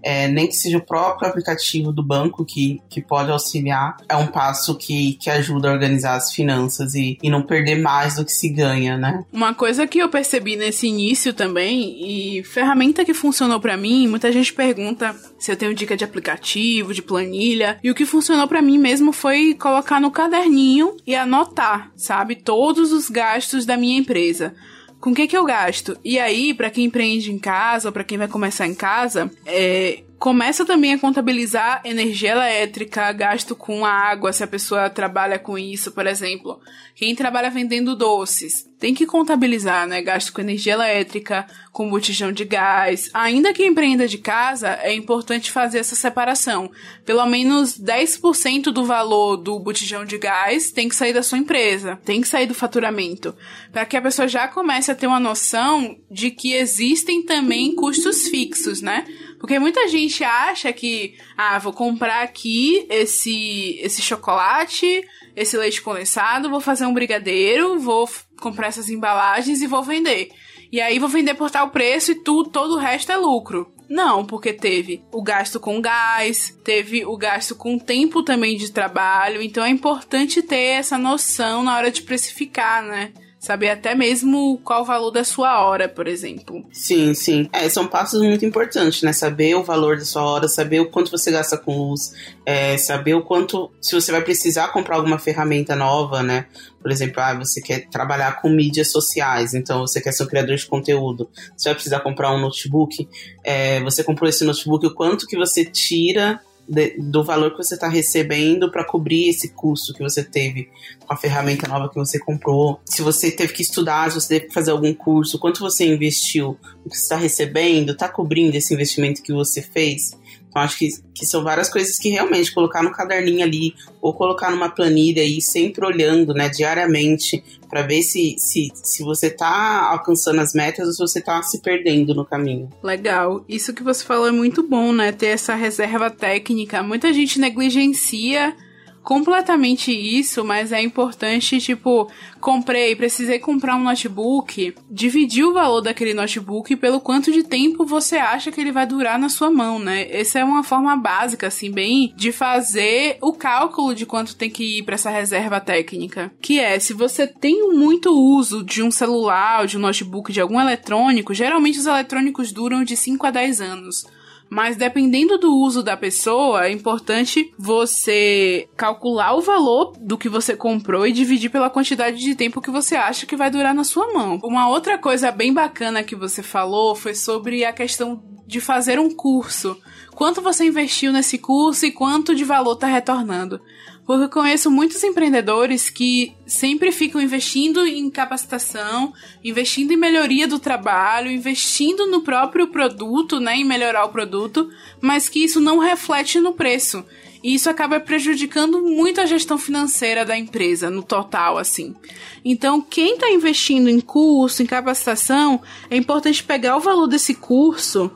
é, 0.03 0.29
nem 0.29 0.47
que 0.47 0.55
seja 0.55 0.79
o 0.79 0.85
próprio 0.85 1.29
aplicativo 1.29 1.93
do 1.93 2.03
banco 2.03 2.45
que, 2.45 2.81
que 2.89 3.01
pode 3.01 3.31
auxiliar, 3.31 3.97
é 4.09 4.17
um 4.17 4.27
passo 4.27 4.77
que, 4.77 5.15
que 5.15 5.31
ajuda 5.31 5.69
a 5.69 5.73
organizar 5.73 6.15
as 6.15 6.33
finanças 6.33 6.95
e, 6.95 7.19
e 7.23 7.31
não 7.31 7.43
perder 7.43 7.77
mais 7.77 8.17
do 8.17 8.25
que 8.25 8.33
se 8.33 8.49
ganha, 8.49 8.97
né? 8.97 9.25
Uma 9.33 9.55
coisa 9.55 9.87
que 9.87 9.99
eu 9.99 10.09
percebi 10.09 10.57
nesse 10.57 10.87
início 10.87 11.33
também, 11.33 12.39
e 12.39 12.45
ferramenta 12.45 13.05
que 13.05 13.15
funcionou 13.15 13.61
para 13.61 13.77
mim, 13.77 14.07
muita 14.07 14.31
gente 14.33 14.53
pergunta 14.53 15.15
se 15.39 15.51
eu 15.51 15.57
tenho 15.57 15.75
dica 15.75 15.97
de 15.97 16.05
aplicativo, 16.05 16.95
de 16.95 17.03
planilha, 17.03 17.79
e 17.83 17.91
o 17.91 17.95
que 17.95 18.07
funcionou 18.07 18.47
para 18.47 18.63
mim 18.63 18.79
mesmo 18.79 19.13
foi 19.13 19.55
colocar 19.55 20.01
no 20.01 20.11
caderninho 20.11 20.97
e 21.07 21.15
anotar, 21.15 21.91
sabe, 21.97 22.37
todos 22.37 22.93
os 22.93 23.09
gastos 23.09 23.65
da 23.65 23.77
minha 23.77 23.99
empresa 23.99 24.55
com 25.01 25.11
o 25.11 25.15
que 25.15 25.27
que 25.29 25.37
eu 25.37 25.45
gasto? 25.45 25.97
E 26.05 26.19
aí, 26.19 26.53
para 26.53 26.71
quem 26.71 26.87
empreende 26.87 27.33
em 27.33 27.39
casa 27.39 27.89
ou 27.89 27.93
para 27.93 28.05
quem 28.05 28.19
vai 28.19 28.29
começar 28.29 28.67
em 28.67 28.75
casa, 28.75 29.31
é, 29.47 30.03
começa 30.19 30.65
também 30.65 30.93
a 30.93 30.99
contabilizar 30.99 31.81
energia 31.85 32.33
elétrica, 32.33 33.13
gasto 33.13 33.55
com 33.55 33.87
água, 33.87 34.33
se 34.33 34.43
a 34.43 34.49
pessoa 34.49 34.91
trabalha 34.91 35.39
com 35.39 35.57
isso, 35.57 35.93
por 35.93 36.07
exemplo. 36.07 36.61
Quem 36.95 37.15
trabalha 37.15 37.49
vendendo 37.49 37.95
doces, 37.95 38.69
tem 38.79 38.93
que 38.93 39.07
contabilizar, 39.07 39.87
né? 39.87 40.03
Gasto 40.03 40.33
com 40.33 40.41
energia 40.41 40.73
elétrica, 40.73 41.47
com 41.73 41.89
botijão 41.89 42.33
de 42.33 42.45
gás. 42.45 43.09
Ainda 43.15 43.53
que 43.53 43.65
empreenda 43.65 44.09
de 44.09 44.19
casa, 44.19 44.79
é 44.83 44.93
importante 44.93 45.53
fazer 45.53 45.79
essa 45.79 45.95
separação. 45.95 46.71
Pelo 47.05 47.25
menos 47.27 47.79
10% 47.79 48.73
do 48.73 48.85
valor 48.85 49.37
do 49.37 49.59
botijão 49.61 50.05
de 50.05 50.19
gás 50.19 50.73
tem 50.73 50.89
que 50.89 50.97
sair 50.97 51.13
da 51.13 51.23
sua 51.23 51.39
empresa, 51.39 52.01
tem 52.05 52.21
que 52.21 52.29
sair 52.29 52.47
do 52.47 52.55
faturamento, 52.55 53.35
para 53.73 53.87
que 53.87 53.97
a 53.97 54.03
pessoa 54.03 54.27
já 54.27 54.49
comece 54.49 54.91
a 54.91 54.95
ter 54.95 55.07
uma 55.07 55.21
noção 55.21 55.97
de 56.11 56.33
que 56.33 56.53
existem 56.53 57.23
também 57.23 57.75
custos 57.75 58.27
fixos, 58.27 58.83
né? 58.83 59.05
Porque 59.39 59.59
muita 59.59 59.87
gente 59.89 60.25
acha 60.25 60.73
que, 60.73 61.17
ah, 61.37 61.59
vou 61.59 61.73
comprar 61.73 62.23
aqui 62.23 62.87
esse, 62.91 63.79
esse 63.81 64.03
chocolate, 64.03 65.07
esse 65.37 65.57
leite 65.57 65.81
condensado, 65.81 66.51
vou 66.51 66.61
fazer 66.61 66.87
um 66.87 66.95
brigadeiro, 66.95 67.79
vou 67.79 68.09
comprar 68.41 68.69
essas 68.69 68.89
embalagens 68.89 69.63
e 69.63 69.67
vou 69.67 69.83
vender. 69.83 70.31
E 70.71 70.81
aí 70.81 70.99
vou 70.99 71.09
vender 71.09 71.35
por 71.35 71.51
tal 71.51 71.71
preço 71.71 72.13
e 72.13 72.17
tudo, 72.17 72.51
todo 72.51 72.75
o 72.75 72.79
resto 72.79 73.13
é 73.13 73.17
lucro. 73.17 73.73
Não, 73.89 74.25
porque 74.25 74.53
teve 74.53 75.03
o 75.11 75.23
gasto 75.23 75.59
com 75.59 75.81
gás, 75.81 76.55
teve 76.63 77.07
o 77.07 77.17
gasto 77.17 77.55
com 77.55 77.79
tempo 77.79 78.23
também 78.23 78.57
de 78.57 78.71
trabalho, 78.71 79.41
então 79.41 79.65
é 79.65 79.71
importante 79.71 80.43
ter 80.43 80.77
essa 80.77 80.99
noção 80.99 81.63
na 81.63 81.75
hora 81.75 81.91
de 81.91 82.03
precificar, 82.03 82.83
né? 82.83 83.13
Saber 83.39 83.71
até 83.71 83.95
mesmo 83.95 84.59
qual 84.65 84.83
o 84.83 84.85
valor 84.85 85.13
da 85.13 85.23
sua 85.23 85.63
hora, 85.63 85.89
por 85.89 86.09
exemplo. 86.09 86.65
Sim, 86.73 87.15
sim. 87.15 87.49
É, 87.53 87.69
são 87.69 87.87
passos 87.87 88.21
muito 88.21 88.45
importantes, 88.45 89.03
né? 89.03 89.13
Saber 89.13 89.55
o 89.55 89.63
valor 89.63 89.97
da 89.97 90.05
sua 90.05 90.23
hora, 90.23 90.49
saber 90.49 90.81
o 90.81 90.91
quanto 90.91 91.11
você 91.11 91.31
gasta 91.31 91.57
com 91.57 91.91
luz, 91.91 92.13
é, 92.45 92.77
saber 92.77 93.15
o 93.15 93.23
quanto. 93.23 93.71
Se 93.81 93.95
você 93.95 94.11
vai 94.11 94.23
precisar 94.23 94.69
comprar 94.69 94.97
alguma 94.97 95.21
ferramenta 95.21 95.77
nova, 95.77 96.21
né? 96.21 96.47
Por 96.83 96.91
exemplo, 96.91 97.23
ah, 97.23 97.35
você 97.35 97.61
quer 97.61 97.89
trabalhar 97.89 98.41
com 98.41 98.49
mídias 98.49 98.91
sociais, 98.91 99.55
então 99.55 99.81
você 99.81 100.01
quer 100.01 100.13
ser 100.13 100.25
um 100.25 100.27
criador 100.27 100.57
de 100.57 100.67
conteúdo. 100.67 101.31
Você 101.57 101.69
vai 101.69 101.75
precisar 101.75 102.01
comprar 102.01 102.35
um 102.35 102.41
notebook. 102.41 103.09
É, 103.45 103.81
você 103.83 104.03
comprou 104.03 104.29
esse 104.29 104.45
notebook, 104.45 104.85
o 104.85 104.95
quanto 104.95 105.27
que 105.29 105.37
você 105.37 105.65
tira 105.65 106.41
de, 106.69 106.97
do 106.99 107.25
valor 107.25 107.53
que 107.53 107.57
você 107.57 107.75
está 107.75 107.89
recebendo 107.89 108.71
para 108.71 108.85
cobrir 108.85 109.29
esse 109.29 109.49
custo 109.49 109.95
que 109.95 110.03
você 110.03 110.23
teve 110.23 110.69
com 111.07 111.15
a 111.15 111.17
ferramenta 111.17 111.67
nova 111.67 111.89
que 111.89 111.95
você 111.95 112.19
comprou. 112.19 112.81
Se 112.85 113.01
você 113.01 113.31
teve 113.31 113.53
que 113.53 113.63
estudar, 113.63 114.11
se 114.11 114.21
você 114.21 114.29
teve 114.29 114.47
que 114.49 114.55
fazer 114.55 114.71
algum 114.71 114.93
curso, 114.93 115.39
quanto 115.39 115.61
você 115.61 115.87
investiu, 115.87 116.59
o 116.85 116.91
que 116.91 116.97
você 116.97 117.03
está 117.03 117.17
recebendo, 117.17 117.93
está 117.93 118.09
cobrindo 118.09 118.57
esse 118.57 118.75
investimento 118.75 119.23
que 119.23 119.33
você 119.33 119.63
fez. 119.63 120.11
Então, 120.49 120.63
acho 120.63 120.79
que, 120.79 120.89
que 121.15 121.27
são 121.27 121.45
várias 121.45 121.69
coisas 121.69 121.99
que 121.99 122.09
realmente 122.09 122.53
colocar 122.53 122.83
no 122.83 122.91
caderninho 122.91 123.43
ali, 123.43 123.75
ou 124.01 124.15
colocar 124.15 124.51
numa 124.51 124.71
planilha 124.71 125.23
aí, 125.23 125.41
sempre 125.41 125.85
olhando, 125.85 126.33
né, 126.33 126.49
diariamente, 126.49 127.43
para 127.69 127.83
ver 127.83 128.03
se, 128.03 128.37
se, 128.39 128.71
se 128.75 129.03
você 129.03 129.31
tá 129.31 129.89
alcançando 129.91 130.41
as 130.41 130.55
metas 130.55 130.87
ou 130.87 130.93
se 130.93 130.99
você 131.01 131.21
tá 131.21 131.43
se 131.43 131.61
perdendo 131.61 132.15
no 132.15 132.25
caminho. 132.25 132.69
Legal. 132.83 133.45
Isso 133.49 133.75
que 133.75 133.83
você 133.83 134.05
falou 134.05 134.29
é 134.29 134.33
muito 134.33 134.63
bom, 134.63 134.93
né? 134.93 135.13
Ter 135.13 135.27
essa 135.27 135.55
reserva 135.55 136.11
técnica. 136.11 136.83
Muita 136.83 137.13
gente 137.13 137.39
negligencia 137.39 138.57
completamente 139.03 139.93
isso, 139.93 140.45
mas 140.45 140.73
é 140.73 140.83
importante, 140.83 141.61
tipo, 141.61 142.11
comprei, 142.41 142.95
precisei 142.95 143.39
comprar 143.39 143.77
um 143.77 143.83
notebook, 143.83 144.75
dividir 144.91 145.45
o 145.45 145.53
valor 145.53 145.81
daquele 145.81 146.15
notebook 146.15 146.77
pelo 146.77 147.01
quanto 147.01 147.33
de 147.33 147.43
tempo 147.43 147.85
você 147.85 148.17
acha 148.17 148.51
que 148.51 148.61
ele 148.61 148.73
vai 148.73 148.87
durar 148.87 149.19
na 149.19 149.29
sua 149.29 149.51
mão, 149.51 149.79
né? 149.79 150.07
Essa 150.11 150.41
é 150.41 150.45
uma 150.45 150.63
forma 150.63 150.97
básica, 150.97 151.47
assim, 151.47 151.71
bem 151.71 152.13
de 152.17 152.33
fazer 152.33 153.19
o 153.21 153.33
cálculo 153.33 153.95
de 153.95 154.07
quanto 154.07 154.37
tem 154.37 154.51
que 154.51 154.79
ir 154.79 154.83
para 154.83 154.95
essa 154.95 155.11
reserva 155.11 155.61
técnica. 155.61 156.31
Que 156.41 156.59
é, 156.59 156.79
se 156.79 156.93
você 156.93 157.27
tem 157.27 157.73
muito 157.73 158.11
uso 158.11 158.65
de 158.65 158.83
um 158.83 158.91
celular, 158.91 159.67
de 159.67 159.77
um 159.77 159.81
notebook, 159.81 160.33
de 160.33 160.41
algum 160.41 160.61
eletrônico, 160.61 161.35
geralmente 161.35 161.79
os 161.79 161.87
eletrônicos 161.87 162.53
duram 162.53 162.85
de 162.85 162.97
5 162.97 163.27
a 163.27 163.31
10 163.31 163.61
anos. 163.61 164.18
Mas 164.51 164.77
dependendo 164.77 165.39
do 165.39 165.55
uso 165.55 165.83
da 165.83 165.97
pessoa, 165.97 166.67
é 166.67 166.73
importante 166.73 167.53
você 167.59 168.69
calcular 168.77 169.35
o 169.35 169.43
valor 169.43 169.93
do 170.01 170.17
que 170.17 170.29
você 170.29 170.57
comprou 170.57 171.07
e 171.07 171.13
dividir 171.13 171.51
pela 171.51 171.71
quantidade 171.71 172.19
de 172.19 172.35
tempo 172.35 172.61
que 172.61 172.71
você 172.71 172.97
acha 172.97 173.27
que 173.27 173.37
vai 173.37 173.51
durar 173.51 173.75
na 173.75 173.85
sua 173.85 174.13
mão. 174.13 174.41
Uma 174.43 174.69
outra 174.69 174.97
coisa 174.97 175.31
bem 175.31 175.53
bacana 175.53 176.03
que 176.03 176.17
você 176.17 176.43
falou 176.43 176.95
foi 176.95 177.15
sobre 177.15 177.65
a 177.65 177.73
questão 177.73 178.23
de 178.47 178.61
fazer 178.61 178.99
um 178.99 179.11
curso. 179.11 179.77
Quanto 180.15 180.41
você 180.41 180.65
investiu 180.65 181.13
nesse 181.13 181.39
curso 181.39 181.85
e 181.85 181.93
quanto 181.93 182.35
de 182.35 182.43
valor 182.43 182.73
está 182.73 182.87
retornando? 182.87 183.61
Porque 184.09 184.25
eu 184.25 184.31
conheço 184.31 184.71
muitos 184.71 185.05
empreendedores 185.05 185.91
que 185.91 186.33
sempre 186.47 186.91
ficam 186.91 187.21
investindo 187.21 187.87
em 187.87 188.09
capacitação, 188.09 189.13
investindo 189.45 189.93
em 189.93 189.99
melhoria 189.99 190.49
do 190.49 190.59
trabalho, 190.59 191.31
investindo 191.31 192.07
no 192.07 192.23
próprio 192.23 192.69
produto, 192.69 193.39
né, 193.39 193.57
em 193.57 193.67
melhorar 193.67 194.07
o 194.07 194.09
produto, 194.09 194.71
mas 194.99 195.29
que 195.29 195.45
isso 195.45 195.61
não 195.61 195.77
reflete 195.77 196.41
no 196.41 196.55
preço. 196.55 197.05
E 197.45 197.53
isso 197.53 197.69
acaba 197.69 198.01
prejudicando 198.01 198.81
muito 198.81 199.21
a 199.21 199.27
gestão 199.27 199.59
financeira 199.59 200.25
da 200.25 200.39
empresa, 200.39 200.89
no 200.89 201.03
total, 201.03 201.59
assim. 201.59 201.95
Então, 202.43 202.81
quem 202.81 203.13
está 203.13 203.29
investindo 203.29 203.91
em 203.91 204.01
curso, 204.01 204.63
em 204.63 204.67
capacitação, 204.67 205.61
é 205.91 205.99
importante 205.99 206.43
pegar 206.43 206.79
o 206.79 206.81
valor 206.81 207.09
desse 207.09 207.35
curso 207.35 208.11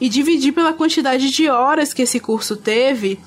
e 0.00 0.08
dividir 0.08 0.50
pela 0.50 0.72
quantidade 0.72 1.30
de 1.30 1.48
horas 1.48 1.94
que 1.94 2.02
esse 2.02 2.18
curso 2.18 2.56
teve 2.56 3.20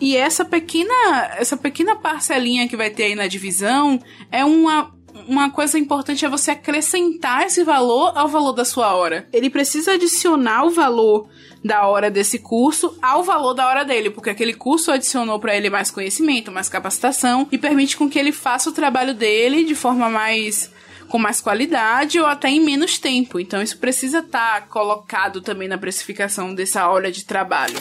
e 0.00 0.16
essa 0.16 0.44
pequena, 0.44 1.30
essa 1.36 1.56
pequena 1.56 1.96
parcelinha 1.96 2.68
que 2.68 2.76
vai 2.76 2.90
ter 2.90 3.04
aí 3.04 3.14
na 3.14 3.26
divisão 3.26 3.98
é 4.30 4.44
uma 4.44 4.92
uma 5.28 5.48
coisa 5.48 5.78
importante 5.78 6.24
é 6.24 6.28
você 6.28 6.50
acrescentar 6.50 7.46
esse 7.46 7.62
valor 7.62 8.12
ao 8.16 8.26
valor 8.26 8.52
da 8.52 8.64
sua 8.64 8.94
hora. 8.94 9.28
Ele 9.32 9.48
precisa 9.48 9.92
adicionar 9.92 10.64
o 10.64 10.70
valor 10.70 11.28
da 11.64 11.86
hora 11.86 12.10
desse 12.10 12.38
curso 12.38 12.98
ao 13.00 13.22
valor 13.22 13.54
da 13.54 13.66
hora 13.66 13.84
dele, 13.84 14.10
porque 14.10 14.28
aquele 14.28 14.52
curso 14.52 14.90
adicionou 14.90 15.38
para 15.38 15.56
ele 15.56 15.70
mais 15.70 15.90
conhecimento, 15.90 16.52
mais 16.52 16.68
capacitação 16.68 17.46
e 17.50 17.56
permite 17.56 17.96
com 17.96 18.10
que 18.10 18.18
ele 18.18 18.32
faça 18.32 18.68
o 18.68 18.72
trabalho 18.72 19.14
dele 19.14 19.64
de 19.64 19.74
forma 19.74 20.10
mais 20.10 20.70
com 21.14 21.18
mais 21.20 21.40
qualidade 21.40 22.18
ou 22.18 22.26
até 22.26 22.48
em 22.48 22.58
menos 22.58 22.98
tempo. 22.98 23.38
Então 23.38 23.62
isso 23.62 23.78
precisa 23.78 24.18
estar 24.18 24.62
tá 24.62 24.66
colocado 24.66 25.40
também 25.40 25.68
na 25.68 25.78
precificação 25.78 26.52
dessa 26.52 26.88
hora 26.88 27.12
de 27.12 27.24
trabalho. 27.24 27.80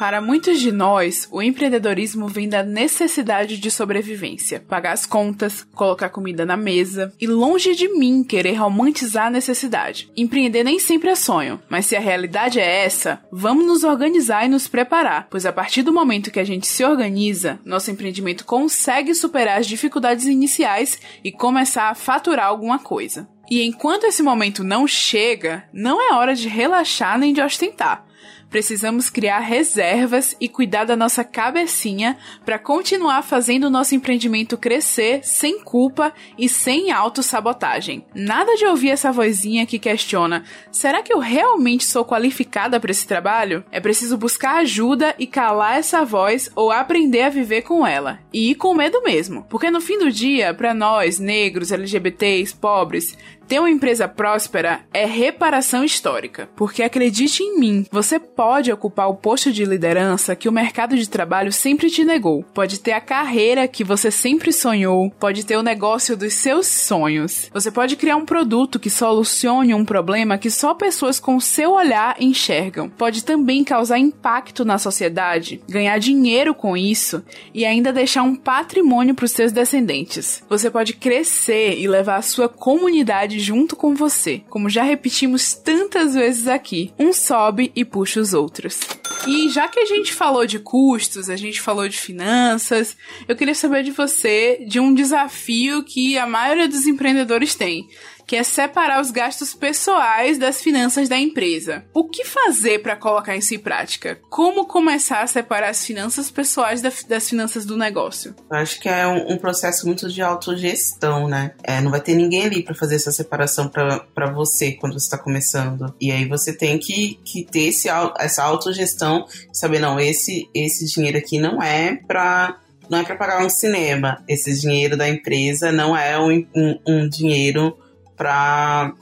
Para 0.00 0.22
muitos 0.22 0.58
de 0.58 0.72
nós, 0.72 1.28
o 1.30 1.42
empreendedorismo 1.42 2.26
vem 2.26 2.48
da 2.48 2.62
necessidade 2.62 3.58
de 3.58 3.70
sobrevivência, 3.70 4.64
pagar 4.66 4.92
as 4.92 5.04
contas, 5.04 5.66
colocar 5.74 6.08
comida 6.08 6.46
na 6.46 6.56
mesa 6.56 7.12
e 7.20 7.26
longe 7.26 7.74
de 7.74 7.86
mim 7.86 8.24
querer 8.24 8.54
romantizar 8.54 9.26
a 9.26 9.30
necessidade. 9.30 10.10
Empreender 10.16 10.64
nem 10.64 10.78
sempre 10.78 11.10
é 11.10 11.14
sonho, 11.14 11.60
mas 11.68 11.84
se 11.84 11.96
a 11.96 12.00
realidade 12.00 12.58
é 12.58 12.82
essa, 12.82 13.20
vamos 13.30 13.66
nos 13.66 13.84
organizar 13.84 14.46
e 14.46 14.48
nos 14.48 14.66
preparar, 14.66 15.26
pois 15.28 15.44
a 15.44 15.52
partir 15.52 15.82
do 15.82 15.92
momento 15.92 16.30
que 16.30 16.40
a 16.40 16.44
gente 16.44 16.66
se 16.66 16.82
organiza, 16.82 17.60
nosso 17.62 17.90
empreendimento 17.90 18.46
consegue 18.46 19.14
superar 19.14 19.58
as 19.58 19.66
dificuldades 19.66 20.24
iniciais 20.24 20.98
e 21.22 21.30
começar 21.30 21.90
a 21.90 21.94
faturar 21.94 22.46
alguma 22.70 22.78
coisa. 22.78 23.28
E 23.50 23.62
enquanto 23.62 24.04
esse 24.04 24.22
momento 24.22 24.62
não 24.62 24.86
chega, 24.86 25.64
não 25.72 26.00
é 26.00 26.14
hora 26.14 26.34
de 26.34 26.48
relaxar 26.48 27.18
nem 27.18 27.32
de 27.32 27.40
ostentar 27.40 28.06
precisamos 28.50 29.08
criar 29.08 29.38
reservas 29.38 30.36
e 30.40 30.48
cuidar 30.48 30.84
da 30.84 30.96
nossa 30.96 31.22
cabecinha 31.22 32.18
para 32.44 32.58
continuar 32.58 33.22
fazendo 33.22 33.64
o 33.64 33.70
nosso 33.70 33.94
empreendimento 33.94 34.58
crescer 34.58 35.20
sem 35.22 35.60
culpa 35.60 36.12
e 36.36 36.48
sem 36.48 36.90
autossabotagem. 36.90 38.04
Nada 38.14 38.56
de 38.56 38.66
ouvir 38.66 38.90
essa 38.90 39.12
vozinha 39.12 39.64
que 39.64 39.78
questiona: 39.78 40.44
será 40.72 41.02
que 41.02 41.12
eu 41.12 41.18
realmente 41.18 41.84
sou 41.84 42.04
qualificada 42.04 42.80
para 42.80 42.90
esse 42.90 43.06
trabalho? 43.06 43.64
É 43.70 43.78
preciso 43.78 44.18
buscar 44.18 44.56
ajuda 44.56 45.14
e 45.18 45.26
calar 45.26 45.78
essa 45.78 46.04
voz 46.04 46.50
ou 46.56 46.72
aprender 46.72 47.22
a 47.22 47.30
viver 47.30 47.62
com 47.62 47.86
ela. 47.86 48.18
E 48.32 48.50
ir 48.50 48.56
com 48.56 48.74
medo 48.74 49.02
mesmo, 49.02 49.44
porque 49.48 49.70
no 49.70 49.80
fim 49.80 49.98
do 49.98 50.10
dia, 50.10 50.52
para 50.52 50.74
nós, 50.74 51.18
negros, 51.18 51.70
LGBTs, 51.70 52.54
pobres, 52.54 53.16
ter 53.46 53.58
uma 53.58 53.70
empresa 53.70 54.06
próspera 54.06 54.82
é 54.94 55.04
reparação 55.04 55.82
histórica, 55.82 56.48
porque 56.54 56.84
acredite 56.84 57.42
em 57.42 57.58
mim, 57.58 57.84
você 57.90 58.18
pode 58.20 58.39
ocupar 58.72 59.08
o 59.08 59.14
posto 59.14 59.52
de 59.52 59.64
liderança 59.64 60.34
que 60.34 60.48
o 60.48 60.52
mercado 60.52 60.96
de 60.96 61.08
trabalho 61.08 61.52
sempre 61.52 61.90
te 61.90 62.04
negou. 62.04 62.42
Pode 62.54 62.80
ter 62.80 62.92
a 62.92 63.00
carreira 63.00 63.68
que 63.68 63.84
você 63.84 64.10
sempre 64.10 64.52
sonhou, 64.52 65.10
pode 65.20 65.44
ter 65.44 65.56
o 65.56 65.62
negócio 65.62 66.16
dos 66.16 66.34
seus 66.34 66.66
sonhos. 66.66 67.50
Você 67.52 67.70
pode 67.70 67.96
criar 67.96 68.16
um 68.16 68.24
produto 68.24 68.78
que 68.78 68.88
solucione 68.88 69.74
um 69.74 69.84
problema 69.84 70.38
que 70.38 70.50
só 70.50 70.72
pessoas 70.74 71.20
com 71.20 71.38
seu 71.38 71.72
olhar 71.72 72.16
enxergam. 72.20 72.88
Pode 72.88 73.24
também 73.24 73.62
causar 73.62 73.98
impacto 73.98 74.64
na 74.64 74.78
sociedade, 74.78 75.60
ganhar 75.68 75.98
dinheiro 75.98 76.54
com 76.54 76.76
isso 76.76 77.22
e 77.52 77.64
ainda 77.66 77.92
deixar 77.92 78.22
um 78.22 78.34
patrimônio 78.34 79.14
para 79.14 79.24
os 79.24 79.32
seus 79.32 79.52
descendentes. 79.52 80.42
Você 80.48 80.70
pode 80.70 80.94
crescer 80.94 81.78
e 81.78 81.86
levar 81.86 82.16
a 82.16 82.22
sua 82.22 82.48
comunidade 82.48 83.38
junto 83.38 83.76
com 83.76 83.94
você. 83.94 84.42
Como 84.48 84.70
já 84.70 84.82
repetimos 84.82 85.54
tantas 85.54 86.14
vezes 86.14 86.48
aqui, 86.48 86.92
um 86.98 87.12
sobe 87.12 87.70
e 87.74 87.84
puxa 87.84 88.20
os 88.20 88.29
outros. 88.34 88.80
E 89.26 89.48
já 89.48 89.68
que 89.68 89.80
a 89.80 89.86
gente 89.86 90.12
falou 90.12 90.46
de 90.46 90.58
custos, 90.58 91.28
a 91.28 91.36
gente 91.36 91.60
falou 91.60 91.88
de 91.88 91.98
finanças, 91.98 92.96
eu 93.28 93.36
queria 93.36 93.54
saber 93.54 93.82
de 93.82 93.90
você 93.90 94.64
de 94.66 94.80
um 94.80 94.94
desafio 94.94 95.82
que 95.84 96.18
a 96.18 96.26
maioria 96.26 96.68
dos 96.68 96.86
empreendedores 96.86 97.54
tem 97.54 97.88
que 98.30 98.36
é 98.36 98.44
separar 98.44 99.00
os 99.00 99.10
gastos 99.10 99.54
pessoais 99.54 100.38
das 100.38 100.62
finanças 100.62 101.08
da 101.08 101.18
empresa. 101.18 101.84
O 101.92 102.08
que 102.08 102.24
fazer 102.24 102.78
para 102.78 102.94
colocar 102.94 103.36
isso 103.36 103.52
em 103.56 103.58
prática? 103.58 104.20
Como 104.30 104.68
começar 104.68 105.22
a 105.22 105.26
separar 105.26 105.70
as 105.70 105.84
finanças 105.84 106.30
pessoais 106.30 106.80
das 106.80 107.28
finanças 107.28 107.64
do 107.64 107.76
negócio? 107.76 108.32
Eu 108.48 108.56
acho 108.56 108.78
que 108.78 108.88
é 108.88 109.04
um, 109.04 109.32
um 109.32 109.36
processo 109.36 109.84
muito 109.84 110.08
de 110.08 110.22
autogestão, 110.22 111.26
né? 111.26 111.54
É, 111.64 111.80
não 111.80 111.90
vai 111.90 112.00
ter 112.00 112.14
ninguém 112.14 112.44
ali 112.44 112.62
para 112.62 112.72
fazer 112.72 112.94
essa 112.94 113.10
separação 113.10 113.68
para 113.68 114.32
você 114.32 114.70
quando 114.74 114.92
você 114.92 115.06
está 115.06 115.18
começando. 115.18 115.92
E 116.00 116.12
aí 116.12 116.24
você 116.24 116.52
tem 116.52 116.78
que, 116.78 117.18
que 117.24 117.44
ter 117.44 117.70
esse, 117.70 117.88
essa 118.16 118.44
autogestão, 118.44 119.26
saber, 119.52 119.80
não, 119.80 119.98
esse, 119.98 120.48
esse 120.54 120.86
dinheiro 120.86 121.18
aqui 121.18 121.40
não 121.40 121.60
é 121.60 121.96
para 121.96 122.60
não 122.88 122.98
é 122.98 123.02
para 123.02 123.16
pagar 123.16 123.44
um 123.44 123.50
cinema. 123.50 124.22
Esse 124.28 124.54
dinheiro 124.60 124.96
da 124.96 125.08
empresa 125.08 125.72
não 125.72 125.96
é 125.96 126.16
um, 126.16 126.46
um, 126.54 126.78
um 126.86 127.08
dinheiro 127.08 127.76
para 128.20 128.92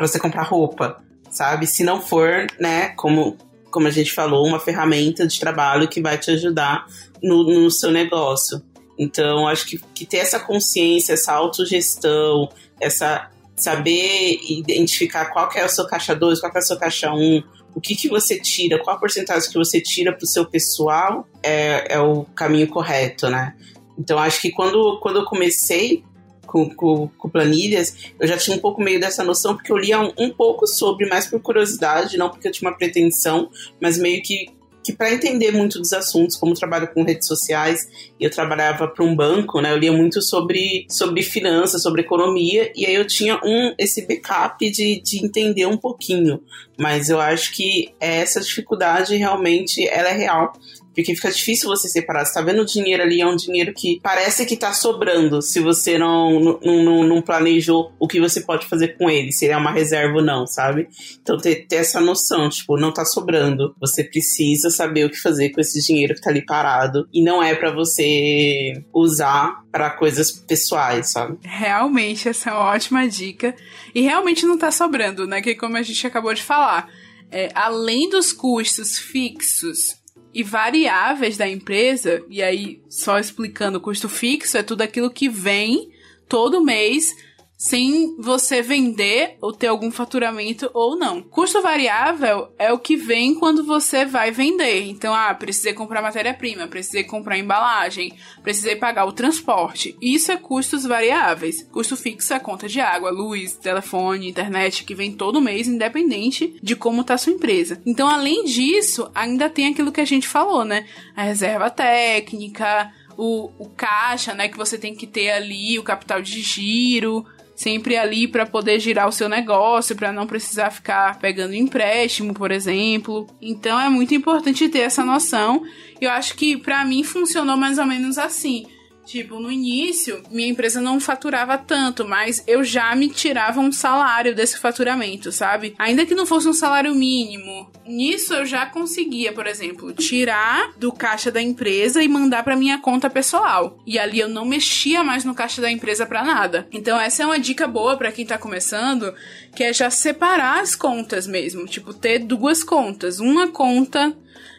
você 0.00 0.18
comprar 0.18 0.42
roupa, 0.42 1.00
sabe? 1.30 1.64
Se 1.64 1.84
não 1.84 2.00
for, 2.00 2.48
né, 2.58 2.88
como, 2.96 3.38
como 3.70 3.86
a 3.86 3.90
gente 3.90 4.12
falou, 4.12 4.44
uma 4.44 4.58
ferramenta 4.58 5.24
de 5.28 5.38
trabalho 5.38 5.86
que 5.86 6.02
vai 6.02 6.18
te 6.18 6.32
ajudar 6.32 6.84
no, 7.22 7.44
no 7.44 7.70
seu 7.70 7.92
negócio. 7.92 8.60
Então, 8.98 9.46
acho 9.46 9.64
que, 9.64 9.78
que 9.94 10.04
ter 10.04 10.16
essa 10.16 10.40
consciência, 10.40 11.12
essa 11.12 11.32
autogestão, 11.32 12.48
essa 12.80 13.30
saber 13.54 14.40
identificar 14.48 15.26
qual 15.26 15.48
é 15.54 15.64
o 15.64 15.68
seu 15.68 15.86
caixa 15.86 16.14
2, 16.14 16.40
qual 16.40 16.52
é 16.52 16.58
o 16.58 16.62
seu 16.62 16.76
caixa 16.76 17.12
1, 17.12 17.16
um, 17.16 17.42
o 17.74 17.80
que, 17.80 17.94
que 17.94 18.08
você 18.08 18.40
tira, 18.40 18.82
qual 18.82 18.96
a 18.96 18.98
porcentagem 18.98 19.48
que 19.48 19.58
você 19.58 19.80
tira 19.80 20.12
para 20.12 20.24
o 20.24 20.28
seu 20.28 20.46
pessoal 20.46 21.28
é, 21.42 21.94
é 21.94 22.00
o 22.00 22.24
caminho 22.24 22.66
correto, 22.66 23.28
né? 23.28 23.54
Então, 23.96 24.18
acho 24.18 24.40
que 24.40 24.50
quando, 24.50 24.98
quando 25.00 25.20
eu 25.20 25.24
comecei 25.24 26.04
com, 26.48 26.68
com, 26.70 27.08
com, 27.08 27.28
planilhas, 27.28 27.94
eu 28.18 28.26
já 28.26 28.36
tinha 28.36 28.56
um 28.56 28.60
pouco 28.60 28.82
meio 28.82 28.98
dessa 28.98 29.22
noção, 29.22 29.54
porque 29.54 29.70
eu 29.70 29.76
lia 29.76 30.00
um, 30.00 30.12
um, 30.18 30.30
pouco 30.30 30.66
sobre, 30.66 31.06
mais 31.06 31.26
por 31.26 31.40
curiosidade, 31.40 32.16
não 32.16 32.30
porque 32.30 32.48
eu 32.48 32.52
tinha 32.52 32.68
uma 32.68 32.76
pretensão, 32.76 33.50
mas 33.80 33.98
meio 33.98 34.22
que, 34.22 34.46
que 34.82 34.92
para 34.94 35.12
entender 35.12 35.52
muito 35.52 35.78
dos 35.78 35.92
assuntos, 35.92 36.36
como 36.36 36.52
eu 36.52 36.56
trabalho 36.56 36.88
com 36.88 37.04
redes 37.04 37.28
sociais, 37.28 37.86
e 38.18 38.24
eu 38.24 38.30
trabalhava 38.30 38.88
para 38.88 39.04
um 39.04 39.14
banco, 39.14 39.60
né, 39.60 39.70
eu 39.70 39.76
lia 39.76 39.92
muito 39.92 40.22
sobre, 40.22 40.86
sobre 40.88 41.22
finanças, 41.22 41.82
sobre 41.82 42.00
economia, 42.00 42.72
e 42.74 42.86
aí 42.86 42.94
eu 42.94 43.06
tinha 43.06 43.38
um 43.44 43.74
esse 43.78 44.06
backup 44.06 44.58
de, 44.70 45.02
de 45.02 45.24
entender 45.24 45.66
um 45.66 45.76
pouquinho, 45.76 46.42
mas 46.78 47.10
eu 47.10 47.20
acho 47.20 47.52
que 47.52 47.92
essa 48.00 48.40
dificuldade 48.40 49.14
realmente 49.16 49.86
ela 49.86 50.08
é 50.08 50.16
real 50.16 50.52
porque 50.98 51.14
fica 51.14 51.30
difícil 51.30 51.68
você 51.68 51.88
separar. 51.88 52.24
Você 52.24 52.34
tá 52.34 52.42
vendo 52.42 52.62
o 52.62 52.66
dinheiro 52.66 53.04
ali, 53.04 53.20
é 53.20 53.26
um 53.26 53.36
dinheiro 53.36 53.72
que 53.72 54.00
parece 54.02 54.44
que 54.44 54.56
tá 54.56 54.72
sobrando 54.72 55.40
se 55.40 55.60
você 55.60 55.96
não, 55.96 56.40
não, 56.40 56.58
não, 56.60 57.04
não 57.04 57.22
planejou 57.22 57.92
o 58.00 58.08
que 58.08 58.18
você 58.18 58.40
pode 58.40 58.66
fazer 58.66 58.98
com 58.98 59.08
ele, 59.08 59.30
se 59.30 59.44
ele 59.44 59.54
é 59.54 59.56
uma 59.56 59.70
reserva 59.70 60.16
ou 60.16 60.24
não, 60.24 60.44
sabe? 60.44 60.88
Então 61.22 61.38
ter, 61.38 61.68
ter 61.68 61.76
essa 61.76 62.00
noção, 62.00 62.48
tipo, 62.48 62.76
não 62.76 62.92
tá 62.92 63.04
sobrando. 63.04 63.76
Você 63.80 64.02
precisa 64.02 64.70
saber 64.70 65.04
o 65.04 65.10
que 65.10 65.20
fazer 65.20 65.50
com 65.50 65.60
esse 65.60 65.80
dinheiro 65.86 66.16
que 66.16 66.20
tá 66.20 66.30
ali 66.30 66.44
parado. 66.44 67.08
E 67.12 67.22
não 67.22 67.40
é 67.40 67.54
para 67.54 67.70
você 67.70 68.82
usar 68.92 69.62
para 69.70 69.90
coisas 69.90 70.32
pessoais, 70.32 71.12
sabe? 71.12 71.38
Realmente, 71.44 72.28
essa 72.28 72.50
é 72.50 72.52
uma 72.52 72.72
ótima 72.72 73.06
dica. 73.06 73.54
E 73.94 74.00
realmente 74.00 74.44
não 74.44 74.58
tá 74.58 74.72
sobrando, 74.72 75.28
né? 75.28 75.40
Que 75.40 75.54
como 75.54 75.76
a 75.76 75.82
gente 75.82 76.04
acabou 76.04 76.34
de 76.34 76.42
falar. 76.42 76.88
É, 77.30 77.50
além 77.54 78.08
dos 78.08 78.32
custos 78.32 78.98
fixos 78.98 79.96
e 80.38 80.42
variáveis 80.44 81.36
da 81.36 81.48
empresa, 81.48 82.22
e 82.30 82.40
aí 82.40 82.80
só 82.88 83.18
explicando, 83.18 83.80
custo 83.80 84.08
fixo 84.08 84.56
é 84.56 84.62
tudo 84.62 84.82
aquilo 84.82 85.10
que 85.10 85.28
vem 85.28 85.90
todo 86.28 86.62
mês 86.62 87.12
sem 87.58 88.14
você 88.16 88.62
vender 88.62 89.36
ou 89.42 89.52
ter 89.52 89.66
algum 89.66 89.90
faturamento 89.90 90.70
ou 90.72 90.96
não. 90.96 91.20
Custo 91.20 91.60
variável 91.60 92.52
é 92.56 92.72
o 92.72 92.78
que 92.78 92.94
vem 92.94 93.34
quando 93.34 93.64
você 93.64 94.04
vai 94.04 94.30
vender. 94.30 94.82
Então, 94.82 95.12
ah, 95.12 95.34
precisei 95.34 95.72
comprar 95.72 96.00
matéria-prima, 96.00 96.68
precisei 96.68 97.02
comprar 97.02 97.36
embalagem, 97.36 98.14
precisei 98.44 98.76
pagar 98.76 99.06
o 99.06 99.12
transporte. 99.12 99.96
Isso 100.00 100.30
é 100.30 100.36
custos 100.36 100.84
variáveis. 100.84 101.64
Custo 101.64 101.96
fixo 101.96 102.32
é 102.32 102.38
conta 102.38 102.68
de 102.68 102.80
água, 102.80 103.10
luz, 103.10 103.54
telefone, 103.54 104.28
internet, 104.28 104.84
que 104.84 104.94
vem 104.94 105.10
todo 105.10 105.40
mês, 105.40 105.66
independente 105.66 106.56
de 106.62 106.76
como 106.76 107.02
tá 107.02 107.18
sua 107.18 107.32
empresa. 107.32 107.82
Então, 107.84 108.08
além 108.08 108.44
disso, 108.44 109.10
ainda 109.12 109.50
tem 109.50 109.66
aquilo 109.66 109.90
que 109.90 110.00
a 110.00 110.04
gente 110.04 110.28
falou, 110.28 110.64
né? 110.64 110.86
A 111.16 111.24
reserva 111.24 111.68
técnica, 111.68 112.92
o, 113.16 113.50
o 113.58 113.68
caixa, 113.70 114.32
né, 114.32 114.46
que 114.48 114.56
você 114.56 114.78
tem 114.78 114.94
que 114.94 115.04
ter 115.04 115.30
ali, 115.30 115.76
o 115.76 115.82
capital 115.82 116.22
de 116.22 116.40
giro, 116.40 117.26
sempre 117.58 117.96
ali 117.96 118.28
para 118.28 118.46
poder 118.46 118.78
girar 118.78 119.08
o 119.08 119.12
seu 119.12 119.28
negócio, 119.28 119.96
para 119.96 120.12
não 120.12 120.28
precisar 120.28 120.70
ficar 120.70 121.18
pegando 121.18 121.54
empréstimo, 121.54 122.32
por 122.32 122.52
exemplo. 122.52 123.26
Então 123.42 123.80
é 123.80 123.88
muito 123.88 124.14
importante 124.14 124.68
ter 124.68 124.78
essa 124.78 125.04
noção. 125.04 125.64
Eu 126.00 126.08
acho 126.08 126.36
que 126.36 126.56
para 126.56 126.84
mim 126.84 127.02
funcionou 127.02 127.56
mais 127.56 127.76
ou 127.76 127.84
menos 127.84 128.16
assim. 128.16 128.64
Tipo, 129.08 129.40
no 129.40 129.50
início, 129.50 130.22
minha 130.30 130.50
empresa 130.50 130.82
não 130.82 131.00
faturava 131.00 131.56
tanto, 131.56 132.06
mas 132.06 132.44
eu 132.46 132.62
já 132.62 132.94
me 132.94 133.08
tirava 133.08 133.58
um 133.58 133.72
salário 133.72 134.34
desse 134.34 134.58
faturamento, 134.58 135.32
sabe? 135.32 135.74
Ainda 135.78 136.04
que 136.04 136.14
não 136.14 136.26
fosse 136.26 136.46
um 136.46 136.52
salário 136.52 136.94
mínimo. 136.94 137.72
Nisso 137.86 138.34
eu 138.34 138.44
já 138.44 138.66
conseguia, 138.66 139.32
por 139.32 139.46
exemplo, 139.46 139.94
tirar 139.94 140.72
do 140.76 140.92
caixa 140.92 141.32
da 141.32 141.40
empresa 141.40 142.02
e 142.02 142.08
mandar 142.08 142.42
para 142.44 142.54
minha 142.54 142.76
conta 142.76 143.08
pessoal. 143.08 143.78
E 143.86 143.98
ali 143.98 144.20
eu 144.20 144.28
não 144.28 144.44
mexia 144.44 145.02
mais 145.02 145.24
no 145.24 145.34
caixa 145.34 145.62
da 145.62 145.72
empresa 145.72 146.04
para 146.04 146.22
nada. 146.22 146.68
Então 146.70 147.00
essa 147.00 147.22
é 147.22 147.26
uma 147.26 147.38
dica 147.38 147.66
boa 147.66 147.96
para 147.96 148.12
quem 148.12 148.26
tá 148.26 148.36
começando, 148.36 149.14
que 149.56 149.64
é 149.64 149.72
já 149.72 149.88
separar 149.88 150.60
as 150.60 150.76
contas 150.76 151.26
mesmo, 151.26 151.64
tipo 151.64 151.94
ter 151.94 152.18
duas 152.18 152.62
contas, 152.62 153.20
uma 153.20 153.48
conta 153.48 154.14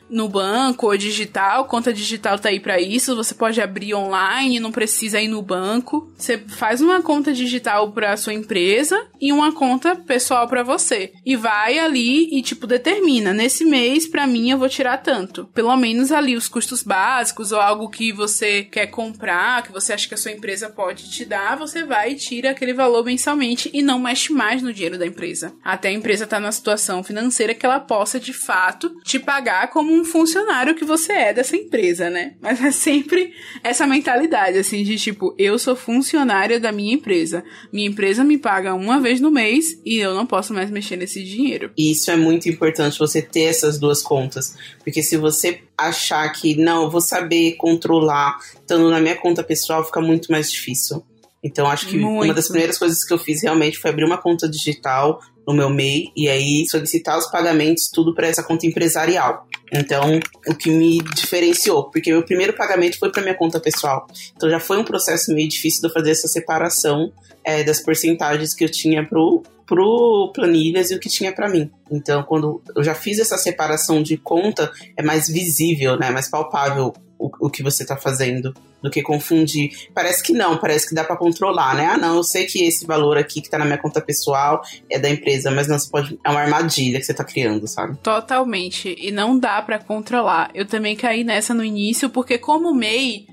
no 0.09 0.27
banco 0.27 0.87
ou 0.87 0.97
digital, 0.97 1.65
conta 1.65 1.93
digital 1.93 2.39
tá 2.39 2.49
aí 2.49 2.59
para 2.59 2.79
isso, 2.79 3.15
você 3.15 3.33
pode 3.33 3.61
abrir 3.61 3.93
online, 3.93 4.59
não 4.59 4.71
precisa 4.71 5.21
ir 5.21 5.27
no 5.27 5.41
banco. 5.41 6.11
Você 6.17 6.37
faz 6.37 6.81
uma 6.81 7.01
conta 7.01 7.31
digital 7.31 7.91
para 7.91 8.17
sua 8.17 8.33
empresa 8.33 9.07
e 9.21 9.31
uma 9.31 9.53
conta 9.53 9.95
pessoal 9.95 10.47
para 10.47 10.63
você. 10.63 11.13
E 11.25 11.35
vai 11.35 11.79
ali 11.79 12.29
e 12.37 12.41
tipo 12.41 12.65
determina, 12.65 13.33
nesse 13.33 13.65
mês 13.65 14.07
para 14.07 14.27
mim 14.27 14.51
eu 14.51 14.57
vou 14.57 14.69
tirar 14.69 14.97
tanto. 14.97 15.45
Pelo 15.53 15.75
menos 15.75 16.11
ali 16.11 16.35
os 16.35 16.47
custos 16.47 16.83
básicos 16.83 17.51
ou 17.51 17.59
algo 17.59 17.89
que 17.89 18.11
você 18.11 18.63
quer 18.63 18.87
comprar, 18.87 19.63
que 19.63 19.71
você 19.71 19.93
acha 19.93 20.07
que 20.07 20.13
a 20.13 20.17
sua 20.17 20.31
empresa 20.31 20.69
pode 20.69 21.09
te 21.09 21.25
dar, 21.25 21.57
você 21.57 21.83
vai 21.83 22.11
e 22.11 22.15
tira 22.15 22.51
aquele 22.51 22.73
valor 22.73 23.03
mensalmente 23.03 23.69
e 23.73 23.81
não 23.81 23.99
mexe 23.99 24.33
mais 24.33 24.61
no 24.61 24.73
dinheiro 24.73 24.97
da 24.97 25.05
empresa. 25.05 25.53
Até 25.63 25.89
a 25.89 25.93
empresa 25.93 26.25
tá 26.25 26.39
na 26.39 26.51
situação 26.51 27.03
financeira 27.03 27.53
que 27.53 27.65
ela 27.65 27.79
possa 27.79 28.19
de 28.19 28.33
fato 28.33 28.89
te 29.03 29.19
pagar 29.19 29.69
como 29.69 29.98
um 29.99 30.05
funcionário 30.05 30.75
que 30.75 30.85
você 30.85 31.11
é 31.11 31.33
dessa 31.33 31.55
empresa, 31.55 32.09
né? 32.09 32.35
Mas 32.41 32.63
é 32.63 32.71
sempre 32.71 33.33
essa 33.63 33.85
mentalidade, 33.85 34.57
assim, 34.57 34.83
de 34.83 34.97
tipo, 34.97 35.35
eu 35.37 35.59
sou 35.59 35.75
funcionária 35.75 36.59
da 36.59 36.71
minha 36.71 36.93
empresa. 36.93 37.43
Minha 37.71 37.89
empresa 37.89 38.23
me 38.23 38.37
paga 38.37 38.73
uma 38.73 38.99
vez 38.99 39.19
no 39.19 39.31
mês 39.31 39.79
e 39.85 39.97
eu 39.97 40.13
não 40.13 40.25
posso 40.25 40.53
mais 40.53 40.71
mexer 40.71 40.95
nesse 40.95 41.23
dinheiro. 41.23 41.71
Isso 41.77 42.09
é 42.09 42.15
muito 42.15 42.49
importante 42.49 42.97
você 42.97 43.21
ter 43.21 43.43
essas 43.43 43.79
duas 43.79 44.01
contas. 44.01 44.55
Porque 44.83 45.03
se 45.03 45.17
você 45.17 45.61
achar 45.77 46.27
que, 46.29 46.55
não, 46.55 46.83
eu 46.83 46.89
vou 46.89 47.01
saber 47.01 47.55
controlar, 47.57 48.37
estando 48.53 48.89
na 48.89 48.99
minha 48.99 49.15
conta 49.15 49.43
pessoal, 49.43 49.85
fica 49.85 50.01
muito 50.01 50.31
mais 50.31 50.51
difícil. 50.51 51.03
Então, 51.43 51.67
acho 51.67 51.87
que 51.87 51.97
muito. 51.97 52.25
uma 52.25 52.33
das 52.33 52.47
primeiras 52.47 52.77
coisas 52.77 53.03
que 53.03 53.13
eu 53.13 53.17
fiz 53.17 53.41
realmente 53.41 53.77
foi 53.77 53.91
abrir 53.91 54.03
uma 54.03 54.17
conta 54.17 54.47
digital 54.49 55.19
no 55.47 55.53
meu 55.53 55.69
MEI 55.69 56.11
e 56.15 56.27
aí 56.27 56.65
solicitar 56.69 57.17
os 57.17 57.27
pagamentos 57.27 57.89
tudo 57.91 58.13
para 58.13 58.27
essa 58.27 58.43
conta 58.43 58.67
empresarial. 58.67 59.47
Então, 59.71 60.19
o 60.47 60.55
que 60.55 60.69
me 60.69 60.99
diferenciou, 61.15 61.89
porque 61.89 62.11
meu 62.11 62.23
primeiro 62.23 62.53
pagamento 62.53 62.99
foi 62.99 63.11
para 63.11 63.21
minha 63.21 63.35
conta 63.35 63.59
pessoal. 63.59 64.05
Então, 64.35 64.49
já 64.49 64.59
foi 64.59 64.77
um 64.77 64.83
processo 64.83 65.33
meio 65.33 65.47
difícil 65.47 65.81
de 65.81 65.87
eu 65.87 65.93
fazer 65.93 66.11
essa 66.11 66.27
separação 66.27 67.11
é, 67.43 67.63
das 67.63 67.79
porcentagens 67.79 68.53
que 68.53 68.63
eu 68.63 68.69
tinha 68.69 69.05
pro 69.05 69.43
pro 69.65 70.31
planilhas 70.33 70.89
e 70.89 70.95
o 70.95 70.99
que 70.99 71.07
tinha 71.07 71.31
para 71.31 71.47
mim. 71.47 71.69
Então, 71.91 72.23
quando 72.23 72.59
eu 72.75 72.83
já 72.83 72.95
fiz 72.95 73.19
essa 73.19 73.37
separação 73.37 74.01
de 74.01 74.17
conta, 74.17 74.71
é 74.97 75.03
mais 75.03 75.29
visível, 75.29 75.95
né, 75.95 76.09
mais 76.09 76.27
palpável 76.27 76.91
o, 77.19 77.29
o 77.39 77.49
que 77.49 77.61
você 77.61 77.83
está 77.83 77.97
fazendo 77.97 78.53
do 78.81 78.89
que 78.89 79.01
confundir. 79.01 79.89
Parece 79.93 80.23
que 80.23 80.33
não, 80.33 80.57
parece 80.57 80.87
que 80.87 80.95
dá 80.95 81.03
para 81.03 81.17
controlar, 81.17 81.75
né? 81.75 81.85
Ah, 81.85 81.97
não, 81.97 82.15
eu 82.15 82.23
sei 82.23 82.45
que 82.45 82.63
esse 82.63 82.85
valor 82.85 83.17
aqui 83.17 83.41
que 83.41 83.49
tá 83.49 83.57
na 83.57 83.65
minha 83.65 83.77
conta 83.77 83.99
pessoal 83.99 84.61
é 84.89 84.97
da 84.97 85.09
empresa, 85.09 85.51
mas 85.51 85.67
não, 85.67 85.77
você 85.77 85.89
pode. 85.89 86.19
É 86.23 86.29
uma 86.29 86.39
armadilha 86.39 86.99
que 86.99 87.05
você 87.05 87.13
tá 87.13 87.23
criando, 87.23 87.67
sabe? 87.67 87.97
Totalmente. 87.97 88.95
E 88.97 89.11
não 89.11 89.37
dá 89.37 89.61
para 89.61 89.77
controlar. 89.77 90.49
Eu 90.53 90.65
também 90.65 90.95
caí 90.95 91.23
nessa 91.23 91.53
no 91.53 91.63
início, 91.63 92.09
porque 92.09 92.37
como 92.37 92.73
MEI 92.73 93.27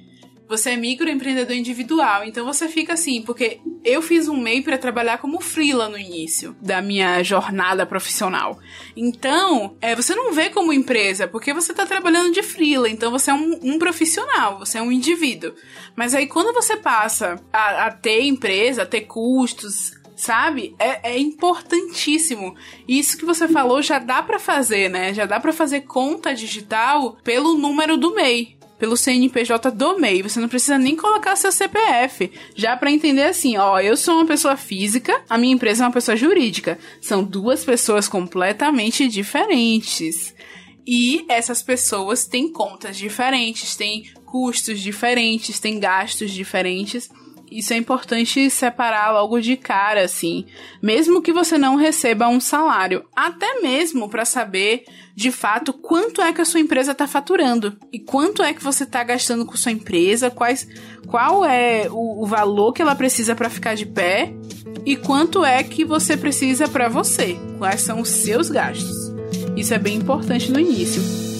você 0.48 0.70
é 0.70 0.76
microempreendedor 0.76 1.56
individual, 1.56 2.24
então 2.24 2.44
você 2.44 2.68
fica 2.68 2.92
assim, 2.92 3.22
porque 3.22 3.60
eu 3.84 4.00
fiz 4.00 4.28
um 4.28 4.36
MEI 4.36 4.62
para 4.62 4.78
trabalhar 4.78 5.18
como 5.18 5.40
freela 5.40 5.88
no 5.88 5.98
início 5.98 6.56
da 6.60 6.80
minha 6.80 7.22
jornada 7.22 7.84
profissional. 7.84 8.58
Então, 8.96 9.76
é, 9.80 9.94
você 9.94 10.14
não 10.14 10.32
vê 10.32 10.50
como 10.50 10.72
empresa, 10.72 11.26
porque 11.26 11.52
você 11.52 11.72
está 11.72 11.86
trabalhando 11.86 12.32
de 12.32 12.42
freela, 12.42 12.88
então 12.88 13.10
você 13.10 13.30
é 13.30 13.34
um, 13.34 13.58
um, 13.62 13.78
profissional, 13.78 14.58
você 14.58 14.78
é 14.78 14.82
um 14.82 14.92
indivíduo. 14.92 15.52
Mas 15.94 16.14
aí 16.14 16.26
quando 16.26 16.52
você 16.54 16.76
passa 16.76 17.40
a, 17.52 17.86
a 17.86 17.90
ter 17.90 18.22
empresa, 18.22 18.82
a 18.82 18.86
ter 18.86 19.02
custos, 19.02 19.96
sabe? 20.16 20.74
É, 20.78 21.12
é, 21.12 21.18
importantíssimo. 21.18 22.56
Isso 22.88 23.18
que 23.18 23.24
você 23.24 23.46
falou 23.46 23.82
já 23.82 23.98
dá 23.98 24.22
para 24.22 24.38
fazer, 24.38 24.88
né? 24.88 25.12
Já 25.12 25.26
dá 25.26 25.38
para 25.38 25.52
fazer 25.52 25.82
conta 25.82 26.34
digital 26.34 27.18
pelo 27.22 27.56
número 27.56 27.96
do 27.96 28.14
MEI 28.14 28.55
pelo 28.78 28.96
CNPJ 28.96 29.70
do 29.70 29.98
MEI. 29.98 30.22
Você 30.22 30.40
não 30.40 30.48
precisa 30.48 30.78
nem 30.78 30.96
colocar 30.96 31.36
seu 31.36 31.52
CPF. 31.52 32.30
Já 32.54 32.76
para 32.76 32.90
entender 32.90 33.24
assim, 33.24 33.56
ó, 33.56 33.80
eu 33.80 33.96
sou 33.96 34.16
uma 34.16 34.26
pessoa 34.26 34.56
física, 34.56 35.22
a 35.28 35.38
minha 35.38 35.54
empresa 35.54 35.84
é 35.84 35.86
uma 35.86 35.92
pessoa 35.92 36.16
jurídica. 36.16 36.78
São 37.00 37.22
duas 37.22 37.64
pessoas 37.64 38.08
completamente 38.08 39.08
diferentes. 39.08 40.34
E 40.86 41.24
essas 41.28 41.62
pessoas 41.62 42.26
têm 42.26 42.52
contas 42.52 42.96
diferentes, 42.96 43.74
têm 43.74 44.04
custos 44.24 44.80
diferentes, 44.80 45.58
têm 45.58 45.80
gastos 45.80 46.30
diferentes 46.30 47.10
isso 47.50 47.72
é 47.72 47.76
importante 47.76 48.50
separar 48.50 49.12
logo 49.12 49.40
de 49.40 49.56
cara, 49.56 50.04
assim. 50.04 50.46
Mesmo 50.82 51.22
que 51.22 51.32
você 51.32 51.56
não 51.56 51.76
receba 51.76 52.28
um 52.28 52.40
salário. 52.40 53.04
Até 53.14 53.60
mesmo 53.60 54.08
para 54.08 54.24
saber, 54.24 54.84
de 55.14 55.30
fato, 55.30 55.72
quanto 55.72 56.20
é 56.20 56.32
que 56.32 56.40
a 56.40 56.44
sua 56.44 56.60
empresa 56.60 56.92
está 56.92 57.06
faturando. 57.06 57.76
E 57.92 57.98
quanto 57.98 58.42
é 58.42 58.52
que 58.52 58.62
você 58.62 58.84
está 58.84 59.02
gastando 59.02 59.46
com 59.46 59.56
sua 59.56 59.72
empresa, 59.72 60.30
quais, 60.30 60.66
qual 61.06 61.44
é 61.44 61.88
o, 61.90 62.22
o 62.22 62.26
valor 62.26 62.72
que 62.72 62.82
ela 62.82 62.94
precisa 62.94 63.34
para 63.34 63.50
ficar 63.50 63.74
de 63.74 63.86
pé. 63.86 64.34
E 64.84 64.96
quanto 64.96 65.44
é 65.44 65.62
que 65.62 65.84
você 65.84 66.16
precisa 66.16 66.68
para 66.68 66.88
você. 66.88 67.38
Quais 67.58 67.82
são 67.82 68.00
os 68.00 68.08
seus 68.08 68.50
gastos. 68.50 69.12
Isso 69.56 69.72
é 69.72 69.78
bem 69.78 69.96
importante 69.96 70.50
no 70.50 70.60
início. 70.60 71.35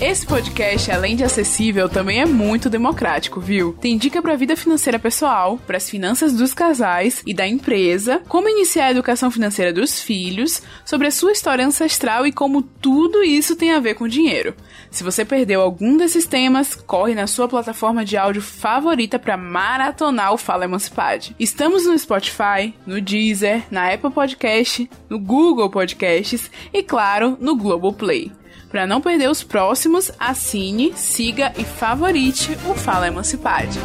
Esse 0.00 0.26
podcast, 0.26 0.90
além 0.90 1.14
de 1.14 1.22
acessível, 1.22 1.88
também 1.88 2.20
é 2.20 2.26
muito 2.26 2.68
democrático, 2.68 3.40
viu? 3.40 3.76
Tem 3.80 3.96
dica 3.96 4.20
para 4.20 4.32
a 4.32 4.36
vida 4.36 4.56
financeira 4.56 4.98
pessoal, 4.98 5.56
para 5.56 5.76
as 5.76 5.88
finanças 5.88 6.34
dos 6.34 6.52
casais 6.52 7.22
e 7.24 7.32
da 7.32 7.46
empresa, 7.46 8.20
como 8.28 8.48
iniciar 8.48 8.86
a 8.86 8.90
educação 8.90 9.30
financeira 9.30 9.72
dos 9.72 10.00
filhos, 10.00 10.60
sobre 10.84 11.06
a 11.06 11.12
sua 11.12 11.30
história 11.30 11.64
ancestral 11.64 12.26
e 12.26 12.32
como 12.32 12.60
tudo 12.60 13.22
isso 13.22 13.54
tem 13.54 13.70
a 13.70 13.78
ver 13.78 13.94
com 13.94 14.08
dinheiro. 14.08 14.54
Se 14.90 15.04
você 15.04 15.24
perdeu 15.24 15.60
algum 15.60 15.96
desses 15.96 16.26
temas, 16.26 16.74
corre 16.74 17.14
na 17.14 17.28
sua 17.28 17.48
plataforma 17.48 18.04
de 18.04 18.16
áudio 18.16 18.42
favorita 18.42 19.18
para 19.18 19.36
maratonar 19.36 20.34
o 20.34 20.38
Fala 20.38 20.64
Emancipade. 20.64 21.36
Estamos 21.38 21.86
no 21.86 21.96
Spotify, 21.96 22.74
no 22.84 23.00
Deezer, 23.00 23.62
na 23.70 23.92
Apple 23.92 24.10
Podcast, 24.10 24.90
no 25.08 25.20
Google 25.20 25.70
Podcasts 25.70 26.50
e, 26.72 26.82
claro, 26.82 27.38
no 27.40 27.56
Globoplay. 27.56 28.32
Para 28.74 28.88
não 28.88 29.00
perder 29.00 29.30
os 29.30 29.44
próximos, 29.44 30.10
assine, 30.18 30.92
siga 30.96 31.52
e 31.56 31.62
favorite 31.62 32.58
o 32.68 32.74
Fala 32.74 33.06
Emancipade. 33.06 33.78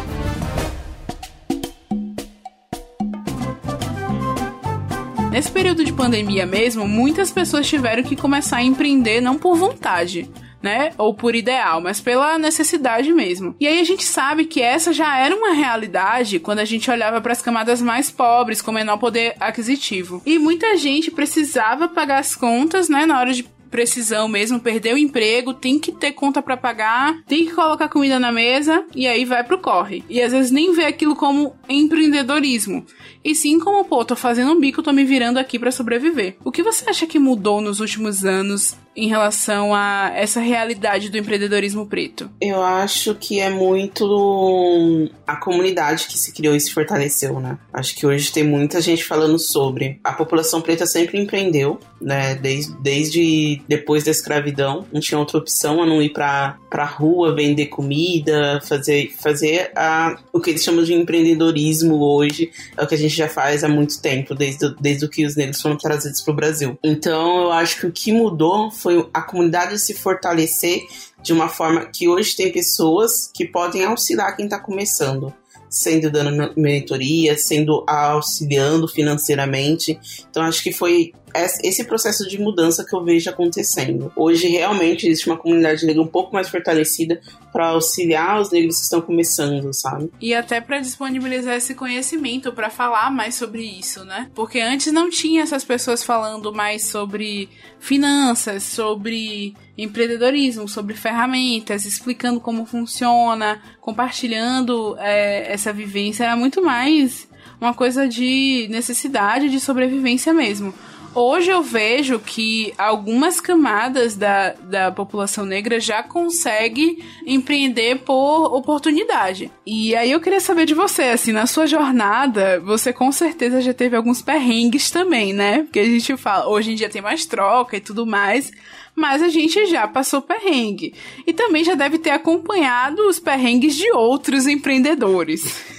Nesse 5.30 5.52
período 5.52 5.86
de 5.86 5.93
pandemia 5.93 6.47
mesmo, 6.47 6.88
muitas 6.88 7.32
pessoas 7.32 7.67
tiveram 7.67 8.02
que 8.02 8.15
começar 8.15 8.58
a 8.58 8.63
empreender 8.63 9.21
não 9.21 9.38
por 9.38 9.56
vontade, 9.56 10.28
né? 10.60 10.89
Ou 10.97 11.13
por 11.13 11.36
ideal, 11.36 11.80
mas 11.80 12.02
pela 12.02 12.39
necessidade 12.39 13.13
mesmo. 13.13 13.56
E 13.60 13.67
aí 13.67 13.80
a 13.80 13.84
gente 13.84 14.04
sabe 14.04 14.45
que 14.45 14.60
essa 14.60 14.91
já 14.91 15.19
era 15.19 15.36
uma 15.36 15.54
realidade 15.54 16.39
quando 16.39 16.58
a 16.58 16.65
gente 16.65 16.89
olhava 16.89 17.21
para 17.21 17.32
as 17.32 17.43
camadas 17.43 17.80
mais 17.80 18.10
pobres, 18.10 18.60
com 18.60 18.71
menor 18.71 18.97
poder 18.97 19.36
aquisitivo. 19.39 20.19
E 20.25 20.39
muita 20.39 20.75
gente 20.78 21.12
precisava 21.12 21.88
pagar 21.88 22.17
as 22.17 22.36
contas, 22.36 22.89
né, 22.89 23.06
na 23.06 23.19
hora 23.19 23.32
de 23.32 23.59
precisão 23.70 24.28
mesmo, 24.28 24.60
perder 24.60 24.94
o 24.94 24.98
emprego, 24.98 25.54
tem 25.54 25.80
que 25.80 25.92
ter 25.92 26.12
conta 26.12 26.42
para 26.42 26.58
pagar, 26.58 27.22
tem 27.28 27.46
que 27.46 27.54
colocar 27.54 27.88
comida 27.88 28.20
na 28.20 28.32
mesa 28.32 28.86
e 28.96 29.08
aí 29.08 29.26
vai 29.26 29.44
pro 29.44 29.60
corre. 29.60 30.04
E 30.10 30.22
às 30.22 30.32
vezes 30.32 30.52
nem 30.52 30.74
vê 30.74 30.86
aquilo 30.86 31.16
como 31.16 31.56
empreendedorismo. 31.68 32.86
E 33.24 33.36
sim 33.36 33.60
como, 33.60 33.84
pô, 33.86 34.04
tô 34.06 34.16
fazendo 34.16 34.52
um 34.52 34.60
bico, 34.60 34.82
tô 34.82 34.92
me 34.92 35.04
virando 35.04 35.38
aqui 35.38 35.60
para 35.60 35.72
sobreviver. 35.72 36.38
O 36.44 36.52
que 36.52 36.64
você 36.64 36.90
acha 36.90 37.06
que 37.06 37.20
mudou 37.20 37.62
nos 37.62 37.80
últimos 37.80 38.24
anos 38.24 38.76
em 39.00 39.08
relação 39.08 39.74
a 39.74 40.12
essa 40.14 40.42
realidade 40.42 41.10
do 41.10 41.18
empreendedorismo 41.18 41.86
preto? 41.86 42.30
Eu 42.42 42.62
acho 42.62 43.16
que 43.16 43.40
é 43.40 43.50
muito 43.50 45.10
a 45.26 45.38
comunidade 45.38 46.08
que 46.08 46.18
se 46.18 46.34
criou 46.34 46.56
e 46.56 46.60
se 46.60 46.74
fortaleceu, 46.74 47.40
né? 47.40 47.58
Acho 47.72 47.96
que 47.96 48.06
hoje 48.06 48.32
tem 48.32 48.44
muita 48.44 48.82
gente 48.82 49.06
falando 49.06 49.40
sobre. 49.40 50.00
A 50.04 50.12
população 50.12 50.62
preta 50.62 50.86
sempre 50.86 51.18
empreendeu, 51.18 51.80
né? 52.02 52.36
Desde, 52.36 52.74
desde 52.82 53.62
depois 53.68 54.04
da 54.04 54.12
escravidão, 54.12 54.86
não 54.92 55.00
tinha 55.00 55.18
outra 55.18 55.38
opção 55.38 55.82
a 55.82 55.86
não 55.86 56.02
ir 56.02 56.12
pra, 56.12 56.58
pra 56.70 56.84
rua 56.84 57.34
vender 57.34 57.68
comida, 57.68 58.60
fazer, 58.68 59.14
fazer 59.22 59.72
a, 59.76 60.18
o 60.34 60.42
que 60.42 60.50
eles 60.50 60.64
chamam 60.64 60.84
de 60.84 60.94
empreendedorismo 60.94 62.02
hoje, 62.02 62.52
é 62.76 62.84
o 62.84 62.88
que 62.88 62.96
a 62.96 62.98
gente 62.98 63.09
já 63.15 63.28
faz 63.28 63.63
há 63.63 63.67
muito 63.67 64.02
tempo, 64.02 64.34
desde, 64.36 64.74
desde 64.80 65.06
o 65.06 65.10
que 65.10 65.26
os 65.26 65.36
negros 65.36 65.62
foram 65.62 65.78
trazidos 65.78 66.22
pro 66.22 66.34
Brasil. 66.34 66.78
Então 66.84 67.43
eu 67.43 67.52
acho 67.52 67.80
que 67.80 67.88
o 67.88 67.91
que 67.91 68.12
mudou 68.12 68.72
foi 68.72 69.10
a 69.13 69.22
comunidade 69.22 69.80
se 69.80 69.93
fortalecer 69.93 70.82
de 71.22 71.34
uma 71.34 71.50
forma 71.50 71.86
que 71.86 72.08
hoje 72.08 72.36
tem 72.36 72.52
pessoas 72.52 73.30
que 73.34 73.45
podem 73.45 73.84
auxiliar 73.84 74.36
quem 74.36 74.45
está 74.45 74.60
começando 74.60 75.34
sendo 75.69 76.10
dando 76.10 76.52
mentoria, 76.60 77.38
sendo 77.38 77.86
auxiliando 77.88 78.88
financeiramente. 78.88 80.00
Então 80.30 80.43
acho 80.43 80.63
que 80.63 80.74
foi 80.74 81.13
esse 81.36 81.84
processo 81.84 82.28
de 82.28 82.39
mudança 82.39 82.86
que 82.86 82.96
eu 82.96 83.04
vejo 83.04 83.30
acontecendo. 83.30 84.12
Hoje 84.15 84.48
realmente 84.48 85.08
existe 85.08 85.30
uma 85.30 85.38
comunidade 85.38 85.86
negra 85.86 86.02
um 86.02 86.08
pouco 86.08 86.34
mais 86.34 86.50
fortalecida 86.50 87.22
para 87.52 87.68
auxiliar 87.68 88.42
os 88.42 88.52
negros 88.52 88.78
que 88.78 88.84
estão 88.84 89.02
começando, 89.02 89.74
sabe? 89.74 90.12
E 90.22 90.34
até 90.34 90.62
para 90.62 90.80
disponibilizar 90.80 91.56
esse 91.56 91.76
conhecimento 91.76 92.52
para 92.52 92.70
falar 92.70 93.12
mais 93.12 93.36
sobre 93.36 93.63
isso, 93.63 94.04
né? 94.06 94.30
Porque 94.34 94.60
antes 94.60 94.92
não 94.92 95.10
tinha 95.10 95.44
essas 95.44 95.63
pessoas 95.63 96.04
falando 96.04 96.54
mais 96.54 96.86
sobre 96.86 97.50
finanças, 97.80 98.63
sobre 98.63 99.56
empreendedorismo, 99.78 100.68
sobre 100.68 100.94
ferramentas, 100.96 101.86
explicando 101.86 102.39
como 102.39 102.65
funciona, 102.65 103.62
compartilhando 103.80 104.96
é, 105.00 105.52
essa 105.52 105.72
vivência. 105.72 106.24
Era 106.26 106.36
muito 106.36 106.63
mais 106.63 107.28
uma 107.60 107.74
coisa 107.74 108.08
de 108.08 108.68
necessidade 108.70 109.50
de 109.50 109.60
sobrevivência 109.60 110.34
mesmo. 110.34 110.74
Hoje 111.13 111.50
eu 111.50 111.63
vejo 111.63 112.19
que 112.19 112.74
algumas 112.78 113.41
camadas 113.41 114.15
da, 114.15 114.54
da 114.54 114.91
população 114.91 115.45
negra 115.45 115.80
já 115.80 116.04
consegue 116.04 117.04
empreender 117.26 118.00
por 118.00 118.54
oportunidade. 118.54 119.52
E 119.65 119.95
aí 119.95 120.12
eu 120.12 120.19
queria 120.19 120.39
saber 120.39 120.65
de 120.65 120.74
você, 120.74 121.04
assim, 121.04 121.32
na 121.32 121.48
sua 121.48 121.65
jornada, 121.65 122.60
você 122.60 122.93
com 122.93 123.12
certeza 123.12 123.62
já 123.62 123.74
teve 123.74 123.95
alguns 123.95 124.22
perrengues 124.22 124.91
também, 124.91 125.34
né? 125.34 125.63
Porque 125.63 125.80
a 125.80 125.86
gente 125.86 126.15
fala, 126.15 126.48
hoje 126.48 126.72
em 126.72 126.76
dia 126.76 126.89
tem 126.89 127.02
mais 127.02 127.26
troca 127.26 127.78
e 127.78 127.82
tudo 127.82 128.06
mais 128.06 128.52
mas 128.95 129.24
a 129.24 129.30
gente 129.30 129.65
já 129.67 129.88
passou 129.88 130.22
perrengue. 130.22 130.93
E 131.26 131.32
também 131.32 131.63
já 131.63 131.74
deve 131.74 131.98
ter 131.98 132.10
acompanhado 132.10 133.08
os 133.08 133.17
perrengues 133.17 133.76
de 133.76 133.89
outros 133.93 134.45
empreendedores. 134.45 135.79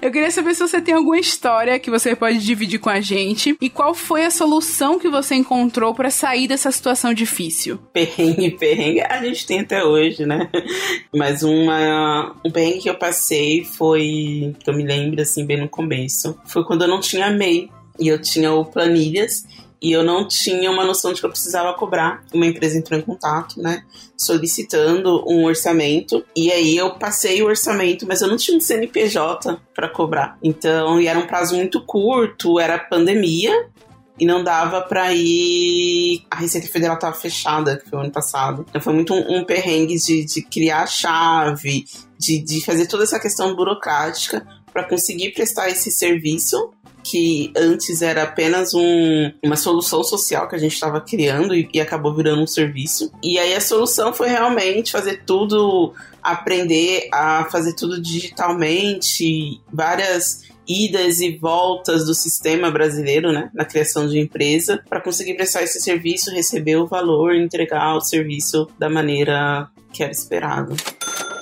Eu 0.00 0.10
queria 0.10 0.30
saber 0.30 0.54
se 0.54 0.60
você 0.60 0.80
tem 0.80 0.94
alguma 0.94 1.18
história 1.18 1.78
que 1.78 1.90
você 1.90 2.14
pode 2.14 2.38
dividir 2.38 2.78
com 2.78 2.90
a 2.90 3.00
gente 3.00 3.56
e 3.60 3.70
qual 3.70 3.94
foi 3.94 4.24
a 4.24 4.30
solução 4.30 4.98
que 4.98 5.08
você 5.08 5.34
encontrou 5.34 5.94
para 5.94 6.10
sair 6.10 6.48
dessa 6.48 6.70
situação 6.70 7.12
difícil. 7.14 7.78
Perrengue, 7.92 8.50
perrengue, 8.52 9.00
a 9.00 9.22
gente 9.24 9.46
tem 9.46 9.60
até 9.60 9.84
hoje, 9.84 10.26
né? 10.26 10.48
Mas 11.14 11.42
uma, 11.42 12.34
um 12.44 12.50
perrengue 12.50 12.80
que 12.80 12.90
eu 12.90 12.98
passei 12.98 13.64
foi, 13.64 14.54
que 14.58 14.68
eu 14.68 14.74
me 14.74 14.84
lembro 14.84 15.20
assim, 15.20 15.46
bem 15.46 15.60
no 15.60 15.68
começo, 15.68 16.38
foi 16.46 16.64
quando 16.64 16.82
eu 16.82 16.88
não 16.88 17.00
tinha 17.00 17.30
MEI 17.30 17.70
e 17.98 18.08
eu 18.08 18.20
tinha 18.20 18.52
o 18.52 18.64
Planilhas 18.64 19.44
e 19.86 19.92
eu 19.92 20.02
não 20.02 20.26
tinha 20.26 20.68
uma 20.68 20.84
noção 20.84 21.12
de 21.12 21.20
que 21.20 21.26
eu 21.26 21.30
precisava 21.30 21.72
cobrar. 21.72 22.24
Uma 22.34 22.44
empresa 22.44 22.76
entrou 22.76 22.98
em 22.98 23.02
contato, 23.04 23.62
né, 23.62 23.84
solicitando 24.16 25.24
um 25.28 25.44
orçamento, 25.44 26.26
e 26.34 26.50
aí 26.50 26.76
eu 26.76 26.98
passei 26.98 27.40
o 27.40 27.46
orçamento, 27.46 28.04
mas 28.04 28.20
eu 28.20 28.26
não 28.26 28.36
tinha 28.36 28.56
um 28.56 28.60
CNPJ 28.60 29.60
para 29.72 29.88
cobrar. 29.88 30.36
Então, 30.42 31.00
e 31.00 31.06
era 31.06 31.16
um 31.16 31.26
prazo 31.28 31.54
muito 31.54 31.80
curto, 31.86 32.58
era 32.58 32.80
pandemia, 32.80 33.68
e 34.18 34.26
não 34.26 34.42
dava 34.42 34.80
para 34.80 35.14
ir. 35.14 36.24
A 36.28 36.34
Receita 36.34 36.66
Federal 36.66 36.96
estava 36.96 37.14
fechada, 37.14 37.76
que 37.76 37.88
foi 37.88 38.00
o 38.00 38.02
ano 38.02 38.10
passado. 38.10 38.66
Então 38.68 38.80
foi 38.80 38.92
muito 38.92 39.14
um, 39.14 39.38
um 39.38 39.44
perrengue 39.44 39.96
de, 39.98 40.24
de 40.24 40.42
criar 40.42 40.82
a 40.82 40.86
chave, 40.86 41.84
de, 42.18 42.42
de 42.42 42.60
fazer 42.60 42.86
toda 42.86 43.04
essa 43.04 43.20
questão 43.20 43.54
burocrática 43.54 44.44
para 44.72 44.82
conseguir 44.82 45.30
prestar 45.30 45.68
esse 45.68 45.92
serviço 45.92 46.72
que 47.08 47.52
antes 47.56 48.02
era 48.02 48.24
apenas 48.24 48.74
um, 48.74 49.30
uma 49.42 49.56
solução 49.56 50.02
social 50.02 50.48
que 50.48 50.56
a 50.56 50.58
gente 50.58 50.72
estava 50.72 51.00
criando 51.00 51.54
e, 51.54 51.68
e 51.72 51.80
acabou 51.80 52.12
virando 52.12 52.42
um 52.42 52.46
serviço. 52.46 53.12
E 53.22 53.38
aí 53.38 53.54
a 53.54 53.60
solução 53.60 54.12
foi 54.12 54.28
realmente 54.28 54.90
fazer 54.90 55.22
tudo, 55.24 55.94
aprender 56.20 57.08
a 57.12 57.44
fazer 57.44 57.74
tudo 57.74 58.02
digitalmente, 58.02 59.60
várias 59.72 60.42
idas 60.68 61.20
e 61.20 61.36
voltas 61.36 62.06
do 62.06 62.14
sistema 62.14 62.72
brasileiro, 62.72 63.30
né, 63.30 63.50
na 63.54 63.64
criação 63.64 64.08
de 64.08 64.18
empresa, 64.18 64.82
para 64.88 65.00
conseguir 65.00 65.34
prestar 65.34 65.62
esse 65.62 65.80
serviço, 65.80 66.32
receber 66.32 66.74
o 66.74 66.88
valor, 66.88 67.36
entregar 67.36 67.94
o 67.94 68.00
serviço 68.00 68.68
da 68.76 68.90
maneira 68.90 69.68
que 69.92 70.02
era 70.02 70.10
esperado. 70.10 70.74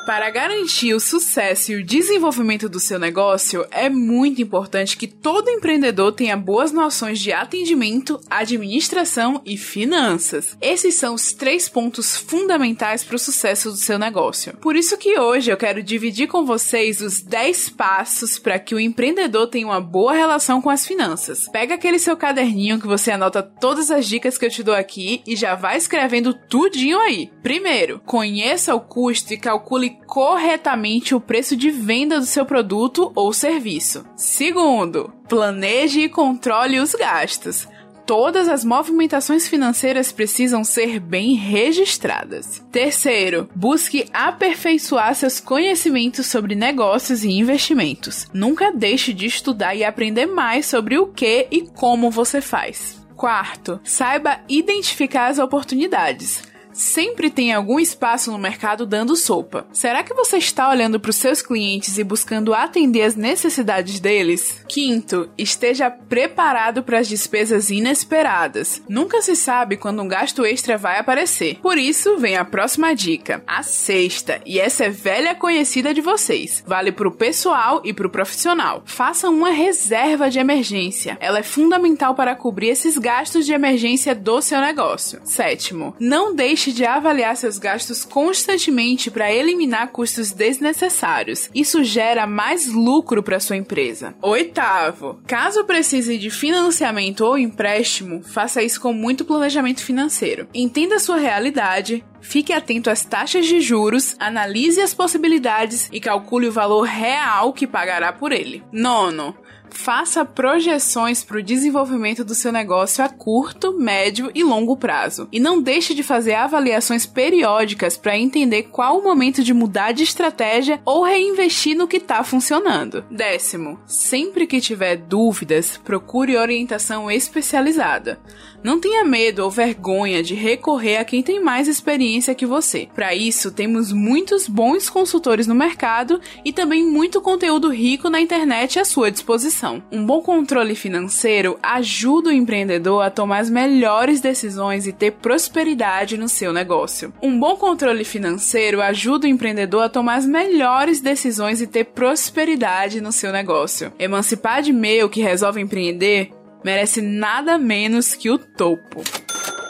Para 0.07 0.29
garantir 0.29 0.93
o 0.93 1.01
sucesso 1.01 1.73
e 1.73 1.77
o 1.77 1.85
desenvolvimento 1.85 2.69
do 2.69 2.79
seu 2.79 2.99
negócio, 2.99 3.67
é 3.71 3.89
muito 3.89 4.43
importante 4.43 4.99
que 4.99 5.07
todo 5.07 5.49
empreendedor 5.49 6.13
tenha 6.13 6.37
boas 6.37 6.73
noções 6.73 7.19
de 7.19 7.33
atendimento, 7.33 8.21
administração 8.29 9.41
e 9.47 9.57
finanças. 9.57 10.59
Esses 10.61 10.97
são 10.97 11.15
os 11.15 11.33
três 11.33 11.71
pontos 11.71 12.19
fundamentais 12.19 13.03
para 13.03 13.17
o 13.17 13.19
sucesso 13.19 13.71
do 13.71 13.79
seu 13.79 13.99
negócio. 13.99 14.55
Por 14.59 14.77
isso 14.77 14.99
que 14.99 15.19
hoje 15.19 15.51
eu 15.51 15.57
quero 15.57 15.83
dividir 15.83 16.29
com 16.29 16.45
vocês 16.45 17.01
os 17.01 17.23
10 17.23 17.71
passos 17.71 18.39
para 18.39 18.59
que 18.59 18.75
o 18.75 18.81
empreendedor 18.81 19.47
tenha 19.47 19.67
uma 19.67 19.81
boa 19.81 20.13
relação 20.13 20.61
com 20.61 20.69
as 20.69 20.87
finanças. 20.87 21.49
Pega 21.49 21.77
aquele 21.77 21.99
seu 21.99 22.15
caderninho 22.15 22.79
que 22.79 22.87
você 22.87 23.11
anota 23.11 23.43
todas 23.43 23.91
as 23.91 24.05
dicas 24.07 24.37
que 24.37 24.45
eu 24.45 24.51
te 24.51 24.63
dou 24.63 24.75
aqui 24.75 25.23
e 25.27 25.35
já 25.35 25.55
vai 25.55 25.79
escrevendo 25.79 26.35
tudinho 26.35 26.99
aí. 26.99 27.31
Primeiro, 27.43 28.03
conheça 28.05 28.75
o 28.75 28.81
custo 28.81 29.33
e 29.33 29.39
calcule 29.39 29.94
corretamente 30.07 31.15
o 31.15 31.21
preço 31.21 31.57
de 31.57 31.71
venda 31.71 32.19
do 32.19 32.27
seu 32.27 32.45
produto 32.45 33.13
ou 33.15 33.33
serviço. 33.33 34.05
Segundo, 34.17 35.13
planeje 35.29 36.01
e 36.01 36.09
controle 36.09 36.79
os 36.79 36.95
gastos. 36.95 37.67
Todas 38.07 38.49
as 38.49 38.65
movimentações 38.65 39.49
financeiras 39.49 40.13
precisam 40.13 40.63
ser 40.63 41.01
bem 41.01 41.35
registradas. 41.35 42.63
Terceiro, 42.71 43.49
busque 43.55 44.07
aperfeiçoar 44.13 45.15
seus 45.15 45.41
conhecimentos 45.41 46.27
sobre 46.27 46.55
negócios 46.55 47.25
e 47.25 47.31
investimentos. 47.31 48.27
Nunca 48.33 48.71
deixe 48.71 49.15
de 49.15 49.25
estudar 49.25 49.75
e 49.75 49.85
aprender 49.85 50.27
mais 50.27 50.67
sobre 50.67 50.99
o 50.99 51.07
que 51.07 51.49
e 51.51 51.63
como 51.63 52.11
você 52.11 52.43
faz. 52.43 53.03
Quarto, 53.17 53.81
saiba 53.83 54.41
identificar 54.49 55.29
as 55.29 55.39
oportunidades 55.39 56.54
sempre 56.75 57.31
tem 57.31 57.53
algum 57.53 57.81
espaço 57.81 58.31
no 58.31 58.39
mercado 58.39 58.85
dando 58.85 59.17
sopa. 59.17 59.67
Será 59.73 60.03
que 60.03 60.13
você 60.13 60.37
está 60.37 60.69
olhando 60.69 61.01
para 61.01 61.11
os 61.11 61.17
seus 61.17 61.41
clientes 61.41 61.97
e 61.97 62.05
buscando 62.05 62.53
atender 62.53 63.03
as 63.03 63.15
necessidades 63.15 64.01
deles? 64.01 64.63
Quinto, 64.69 65.31
esteja 65.39 65.91
preparado 65.91 66.83
para 66.83 66.99
as 66.99 67.09
despesas 67.09 67.71
inesperadas. 67.71 68.83
Nunca 68.89 69.23
se 69.23 69.37
sabe 69.37 69.77
quando 69.77 70.03
um 70.03 70.09
gasto 70.09 70.45
extra 70.45 70.77
vai 70.77 70.99
aparecer. 70.99 71.59
Por 71.63 71.79
isso, 71.79 72.19
vem 72.19 72.37
a 72.37 72.45
próxima 72.45 72.95
dica. 72.95 73.43
A 73.47 73.63
sexta, 73.63 74.41
e 74.45 74.59
essa 74.59 74.85
é 74.85 74.91
velha 74.91 75.35
conhecida 75.35 75.95
de 75.95 76.01
vocês. 76.01 76.63
Vale 76.67 76.93
para 76.93 77.09
o 77.09 77.13
pessoal 77.13 77.81
e 77.85 77.93
para 77.93 78.07
o 78.07 78.11
profissional. 78.11 78.83
Faça 78.85 79.31
uma 79.31 79.51
reserva 79.51 80.29
de 80.29 80.39
emergência. 80.39 81.17
Ela 81.21 81.39
é 81.39 81.43
fundamental 81.43 82.15
para 82.15 82.35
cobrir 82.35 82.69
esses 82.69 82.99
gastos 82.99 83.47
de 83.47 83.53
emergência 83.53 84.15
do 84.15 84.41
seu 84.43 84.61
negócio. 84.61 85.21
Sétimo, 85.25 85.95
não 86.01 86.35
deixe 86.35 86.64
deixe 86.65 86.73
de 86.73 86.87
avaliar 86.87 87.37
seus 87.37 87.59
gastos 87.59 88.05
constantemente 88.05 89.11
para 89.11 89.33
eliminar 89.33 89.89
custos 89.89 90.33
desnecessários. 90.33 91.51
Isso 91.55 91.85
gera 91.85 92.27
mais 92.27 92.73
lucro 92.73 93.23
para 93.23 93.41
sua 93.41 93.57
empresa. 93.57 94.15
Oitavo, 94.23 95.21
caso 95.27 95.65
precise 95.65 96.17
de 96.17 96.31
financiamento 96.31 97.23
ou 97.23 97.37
empréstimo, 97.37 98.23
faça 98.23 98.63
isso 98.63 98.81
com 98.81 98.93
muito 98.93 99.25
planejamento 99.25 99.83
financeiro. 99.83 100.49
Entenda 100.55 100.99
sua 100.99 101.17
realidade, 101.17 102.05
Fique 102.25 102.55
atento 102.55 102.89
às 102.89 103.05
taxas 103.05 103.45
de 103.45 103.61
juros, 103.61 104.17
analise 104.19 104.81
as 104.81 104.95
possibilidades 104.95 105.91
e 105.93 106.01
calcule 106.01 106.49
o 106.49 106.53
valor 106.53 106.85
real 106.85 107.53
que 107.53 107.67
pagará 107.67 108.15
por 108.15 108.33
ele. 108.33 108.65
Nono, 108.73 109.37
Faça 109.75 110.25
projeções 110.25 111.23
para 111.23 111.39
o 111.39 111.43
desenvolvimento 111.43 112.25
do 112.25 112.35
seu 112.35 112.53
negócio 112.53 113.05
a 113.05 113.09
curto, 113.09 113.77
médio 113.77 114.31
e 114.35 114.43
longo 114.43 114.77
prazo. 114.77 115.29
E 115.33 115.41
não 115.41 115.61
deixe 115.61 115.93
de 115.93 116.03
fazer 116.03 116.35
avaliações 116.35 117.05
periódicas 117.05 117.97
para 117.97 118.17
entender 118.17 118.65
qual 118.65 118.99
o 118.99 119.03
momento 119.03 119.43
de 119.43 119.53
mudar 119.53 119.93
de 119.93 120.05
estratégia 120.05 120.81
ou 120.87 121.03
reinvestir 121.03 121.77
no 121.77 121.89
que 121.89 121.99
está 121.99 122.23
funcionando. 122.23 123.05
Décimo, 123.11 123.79
sempre 123.85 124.47
que 124.47 124.61
tiver 124.61 124.97
dúvidas, 124.97 125.77
procure 125.77 126.37
orientação 126.37 127.11
especializada. 127.11 128.19
Não 128.65 128.81
tenha 128.81 129.05
medo 129.05 129.45
ou 129.45 129.51
vergonha 129.51 130.23
de 130.23 130.35
recorrer 130.35 130.97
a 130.97 131.05
quem 131.05 131.23
tem 131.23 131.39
mais 131.39 131.69
experiência 131.69 132.35
que 132.35 132.47
você. 132.47 132.89
Para 132.95 133.15
isso, 133.15 133.51
temos 133.51 133.93
muitos 133.93 134.49
bons 134.49 134.89
consultores 134.89 135.47
no 135.47 135.55
mercado 135.55 136.19
e 136.43 136.51
também 136.51 136.83
muito 136.83 137.21
conteúdo 137.21 137.69
rico 137.69 138.09
na 138.09 138.23
internet 138.23 138.79
à 138.79 138.85
sua 138.87 139.11
disposição. 139.11 139.83
Um 139.93 140.07
bom 140.07 140.23
controle 140.23 140.75
financeiro 140.75 141.59
ajuda 141.63 142.31
o 142.31 142.33
empreendedor 142.33 143.03
a 143.03 143.11
tomar 143.11 143.41
as 143.41 143.51
melhores 143.51 144.23
decisões 144.23 144.87
e 144.87 144.95
ter 144.95 145.11
prosperidade 145.11 146.17
no 146.17 146.27
seu 146.27 146.51
negócio. 146.51 147.13
Um 147.23 147.39
bom 147.39 147.57
controle 147.57 148.03
financeiro 148.03 148.81
ajuda 148.81 149.27
o 149.27 149.31
empreendedor 149.31 149.83
a 149.83 149.91
tomar 149.91 150.15
as 150.15 150.27
melhores 150.27 151.03
decisões 151.03 151.61
e 151.61 151.67
ter 151.67 151.85
prosperidade 151.85 153.03
no 153.03 153.13
seu 153.13 153.31
negócio. 153.31 153.93
Emancipar 153.99 154.63
de 154.63 154.73
meio 154.73 155.11
que 155.11 155.21
resolve 155.21 155.61
empreender 155.61 156.31
merece 156.65 157.03
nada 157.03 157.59
menos 157.59 158.15
que 158.15 158.31
o 158.31 158.39
topo. 158.39 159.05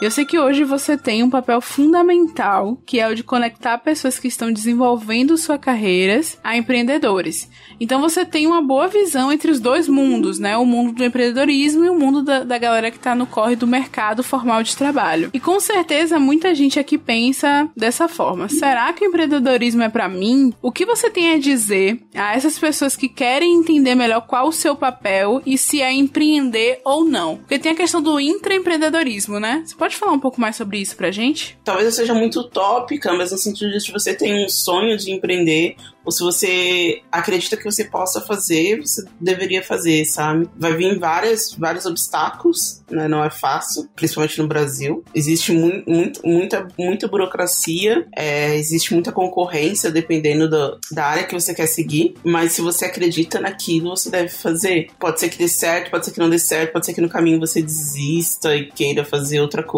Eu 0.01 0.11
sei 0.11 0.25
que 0.25 0.37
hoje 0.37 0.63
você 0.65 0.97
tem 0.97 1.23
um 1.23 1.29
papel 1.29 1.61
fundamental, 1.61 2.77
que 2.85 2.99
é 2.99 3.07
o 3.07 3.15
de 3.15 3.23
conectar 3.23 3.77
pessoas 3.77 4.19
que 4.19 4.27
estão 4.27 4.51
desenvolvendo 4.51 5.37
suas 5.37 5.59
carreiras 5.59 6.37
a 6.43 6.57
empreendedores. 6.57 7.49
Então 7.79 8.01
você 8.01 8.25
tem 8.25 8.45
uma 8.45 8.61
boa 8.61 8.87
visão 8.87 9.31
entre 9.31 9.49
os 9.49 9.59
dois 9.59 9.87
mundos, 9.87 10.37
né? 10.37 10.57
O 10.57 10.65
mundo 10.65 10.93
do 10.93 11.03
empreendedorismo 11.03 11.85
e 11.85 11.89
o 11.89 11.97
mundo 11.97 12.21
da, 12.21 12.43
da 12.43 12.57
galera 12.57 12.91
que 12.91 12.99
tá 12.99 13.15
no 13.15 13.25
corre 13.25 13.55
do 13.55 13.65
mercado 13.65 14.21
formal 14.21 14.61
de 14.63 14.75
trabalho. 14.75 15.29
E 15.33 15.39
com 15.39 15.59
certeza 15.59 16.19
muita 16.19 16.53
gente 16.53 16.77
aqui 16.77 16.97
pensa 16.97 17.69
dessa 17.75 18.07
forma. 18.07 18.49
Será 18.49 18.91
que 18.91 19.05
o 19.05 19.07
empreendedorismo 19.07 19.81
é 19.81 19.89
para 19.89 20.09
mim? 20.09 20.53
O 20.61 20.71
que 20.71 20.85
você 20.85 21.09
tem 21.09 21.33
a 21.33 21.39
dizer 21.39 22.01
a 22.13 22.35
essas 22.35 22.59
pessoas 22.59 22.97
que 22.97 23.07
querem 23.07 23.55
entender 23.55 23.95
melhor 23.95 24.21
qual 24.21 24.49
o 24.49 24.53
seu 24.53 24.75
papel 24.75 25.41
e 25.45 25.57
se 25.57 25.81
é 25.81 25.91
empreender 25.93 26.81
ou 26.83 27.05
não? 27.05 27.37
Porque 27.37 27.59
tem 27.59 27.71
a 27.71 27.75
questão 27.75 28.01
do 28.01 28.19
intraempreendedorismo, 28.19 29.39
né? 29.39 29.63
Você 29.65 29.75
pode 29.75 29.84
falar 29.93 30.13
um 30.13 30.19
pouco 30.19 30.41
mais 30.41 30.55
sobre 30.55 30.79
isso 30.79 30.95
pra 30.95 31.11
gente? 31.11 31.57
Talvez 31.63 31.85
eu 31.85 31.91
seja 31.91 32.13
muito 32.13 32.39
utópica, 32.39 33.13
mas 33.13 33.31
no 33.31 33.37
sentido 33.37 33.77
de 33.77 33.91
você 33.91 34.13
tem 34.13 34.45
um 34.45 34.49
sonho 34.49 34.97
de 34.97 35.11
empreender, 35.11 35.75
ou 36.05 36.11
se 36.11 36.23
você 36.23 37.01
acredita 37.11 37.57
que 37.57 37.63
você 37.63 37.83
possa 37.83 38.21
fazer, 38.21 38.79
você 38.79 39.03
deveria 39.19 39.63
fazer, 39.63 40.05
sabe? 40.05 40.47
Vai 40.55 40.75
vir 40.75 40.99
várias, 40.99 41.53
vários 41.57 41.85
obstáculos, 41.85 42.83
né? 42.89 43.07
Não 43.07 43.23
é 43.23 43.29
fácil, 43.29 43.89
principalmente 43.95 44.39
no 44.39 44.47
Brasil. 44.47 45.03
Existe 45.13 45.51
mu 45.51 45.83
muito, 45.87 46.21
muita, 46.23 46.67
muita 46.77 47.07
burocracia, 47.07 48.07
é, 48.15 48.55
existe 48.55 48.93
muita 48.93 49.11
concorrência 49.11 49.91
dependendo 49.91 50.47
do, 50.47 50.79
da 50.91 51.05
área 51.05 51.23
que 51.23 51.33
você 51.33 51.55
quer 51.55 51.67
seguir, 51.67 52.13
mas 52.23 52.51
se 52.51 52.61
você 52.61 52.85
acredita 52.85 53.39
naquilo, 53.39 53.89
você 53.89 54.09
deve 54.11 54.29
fazer. 54.29 54.89
Pode 54.99 55.19
ser 55.19 55.29
que 55.29 55.37
dê 55.37 55.47
certo, 55.47 55.89
pode 55.89 56.05
ser 56.05 56.11
que 56.11 56.19
não 56.19 56.29
dê 56.29 56.37
certo, 56.37 56.71
pode 56.71 56.85
ser 56.85 56.93
que 56.93 57.01
no 57.01 57.09
caminho 57.09 57.39
você 57.39 57.61
desista 57.61 58.55
e 58.55 58.67
queira 58.67 59.03
fazer 59.03 59.41
outra 59.41 59.63
coisa, 59.63 59.74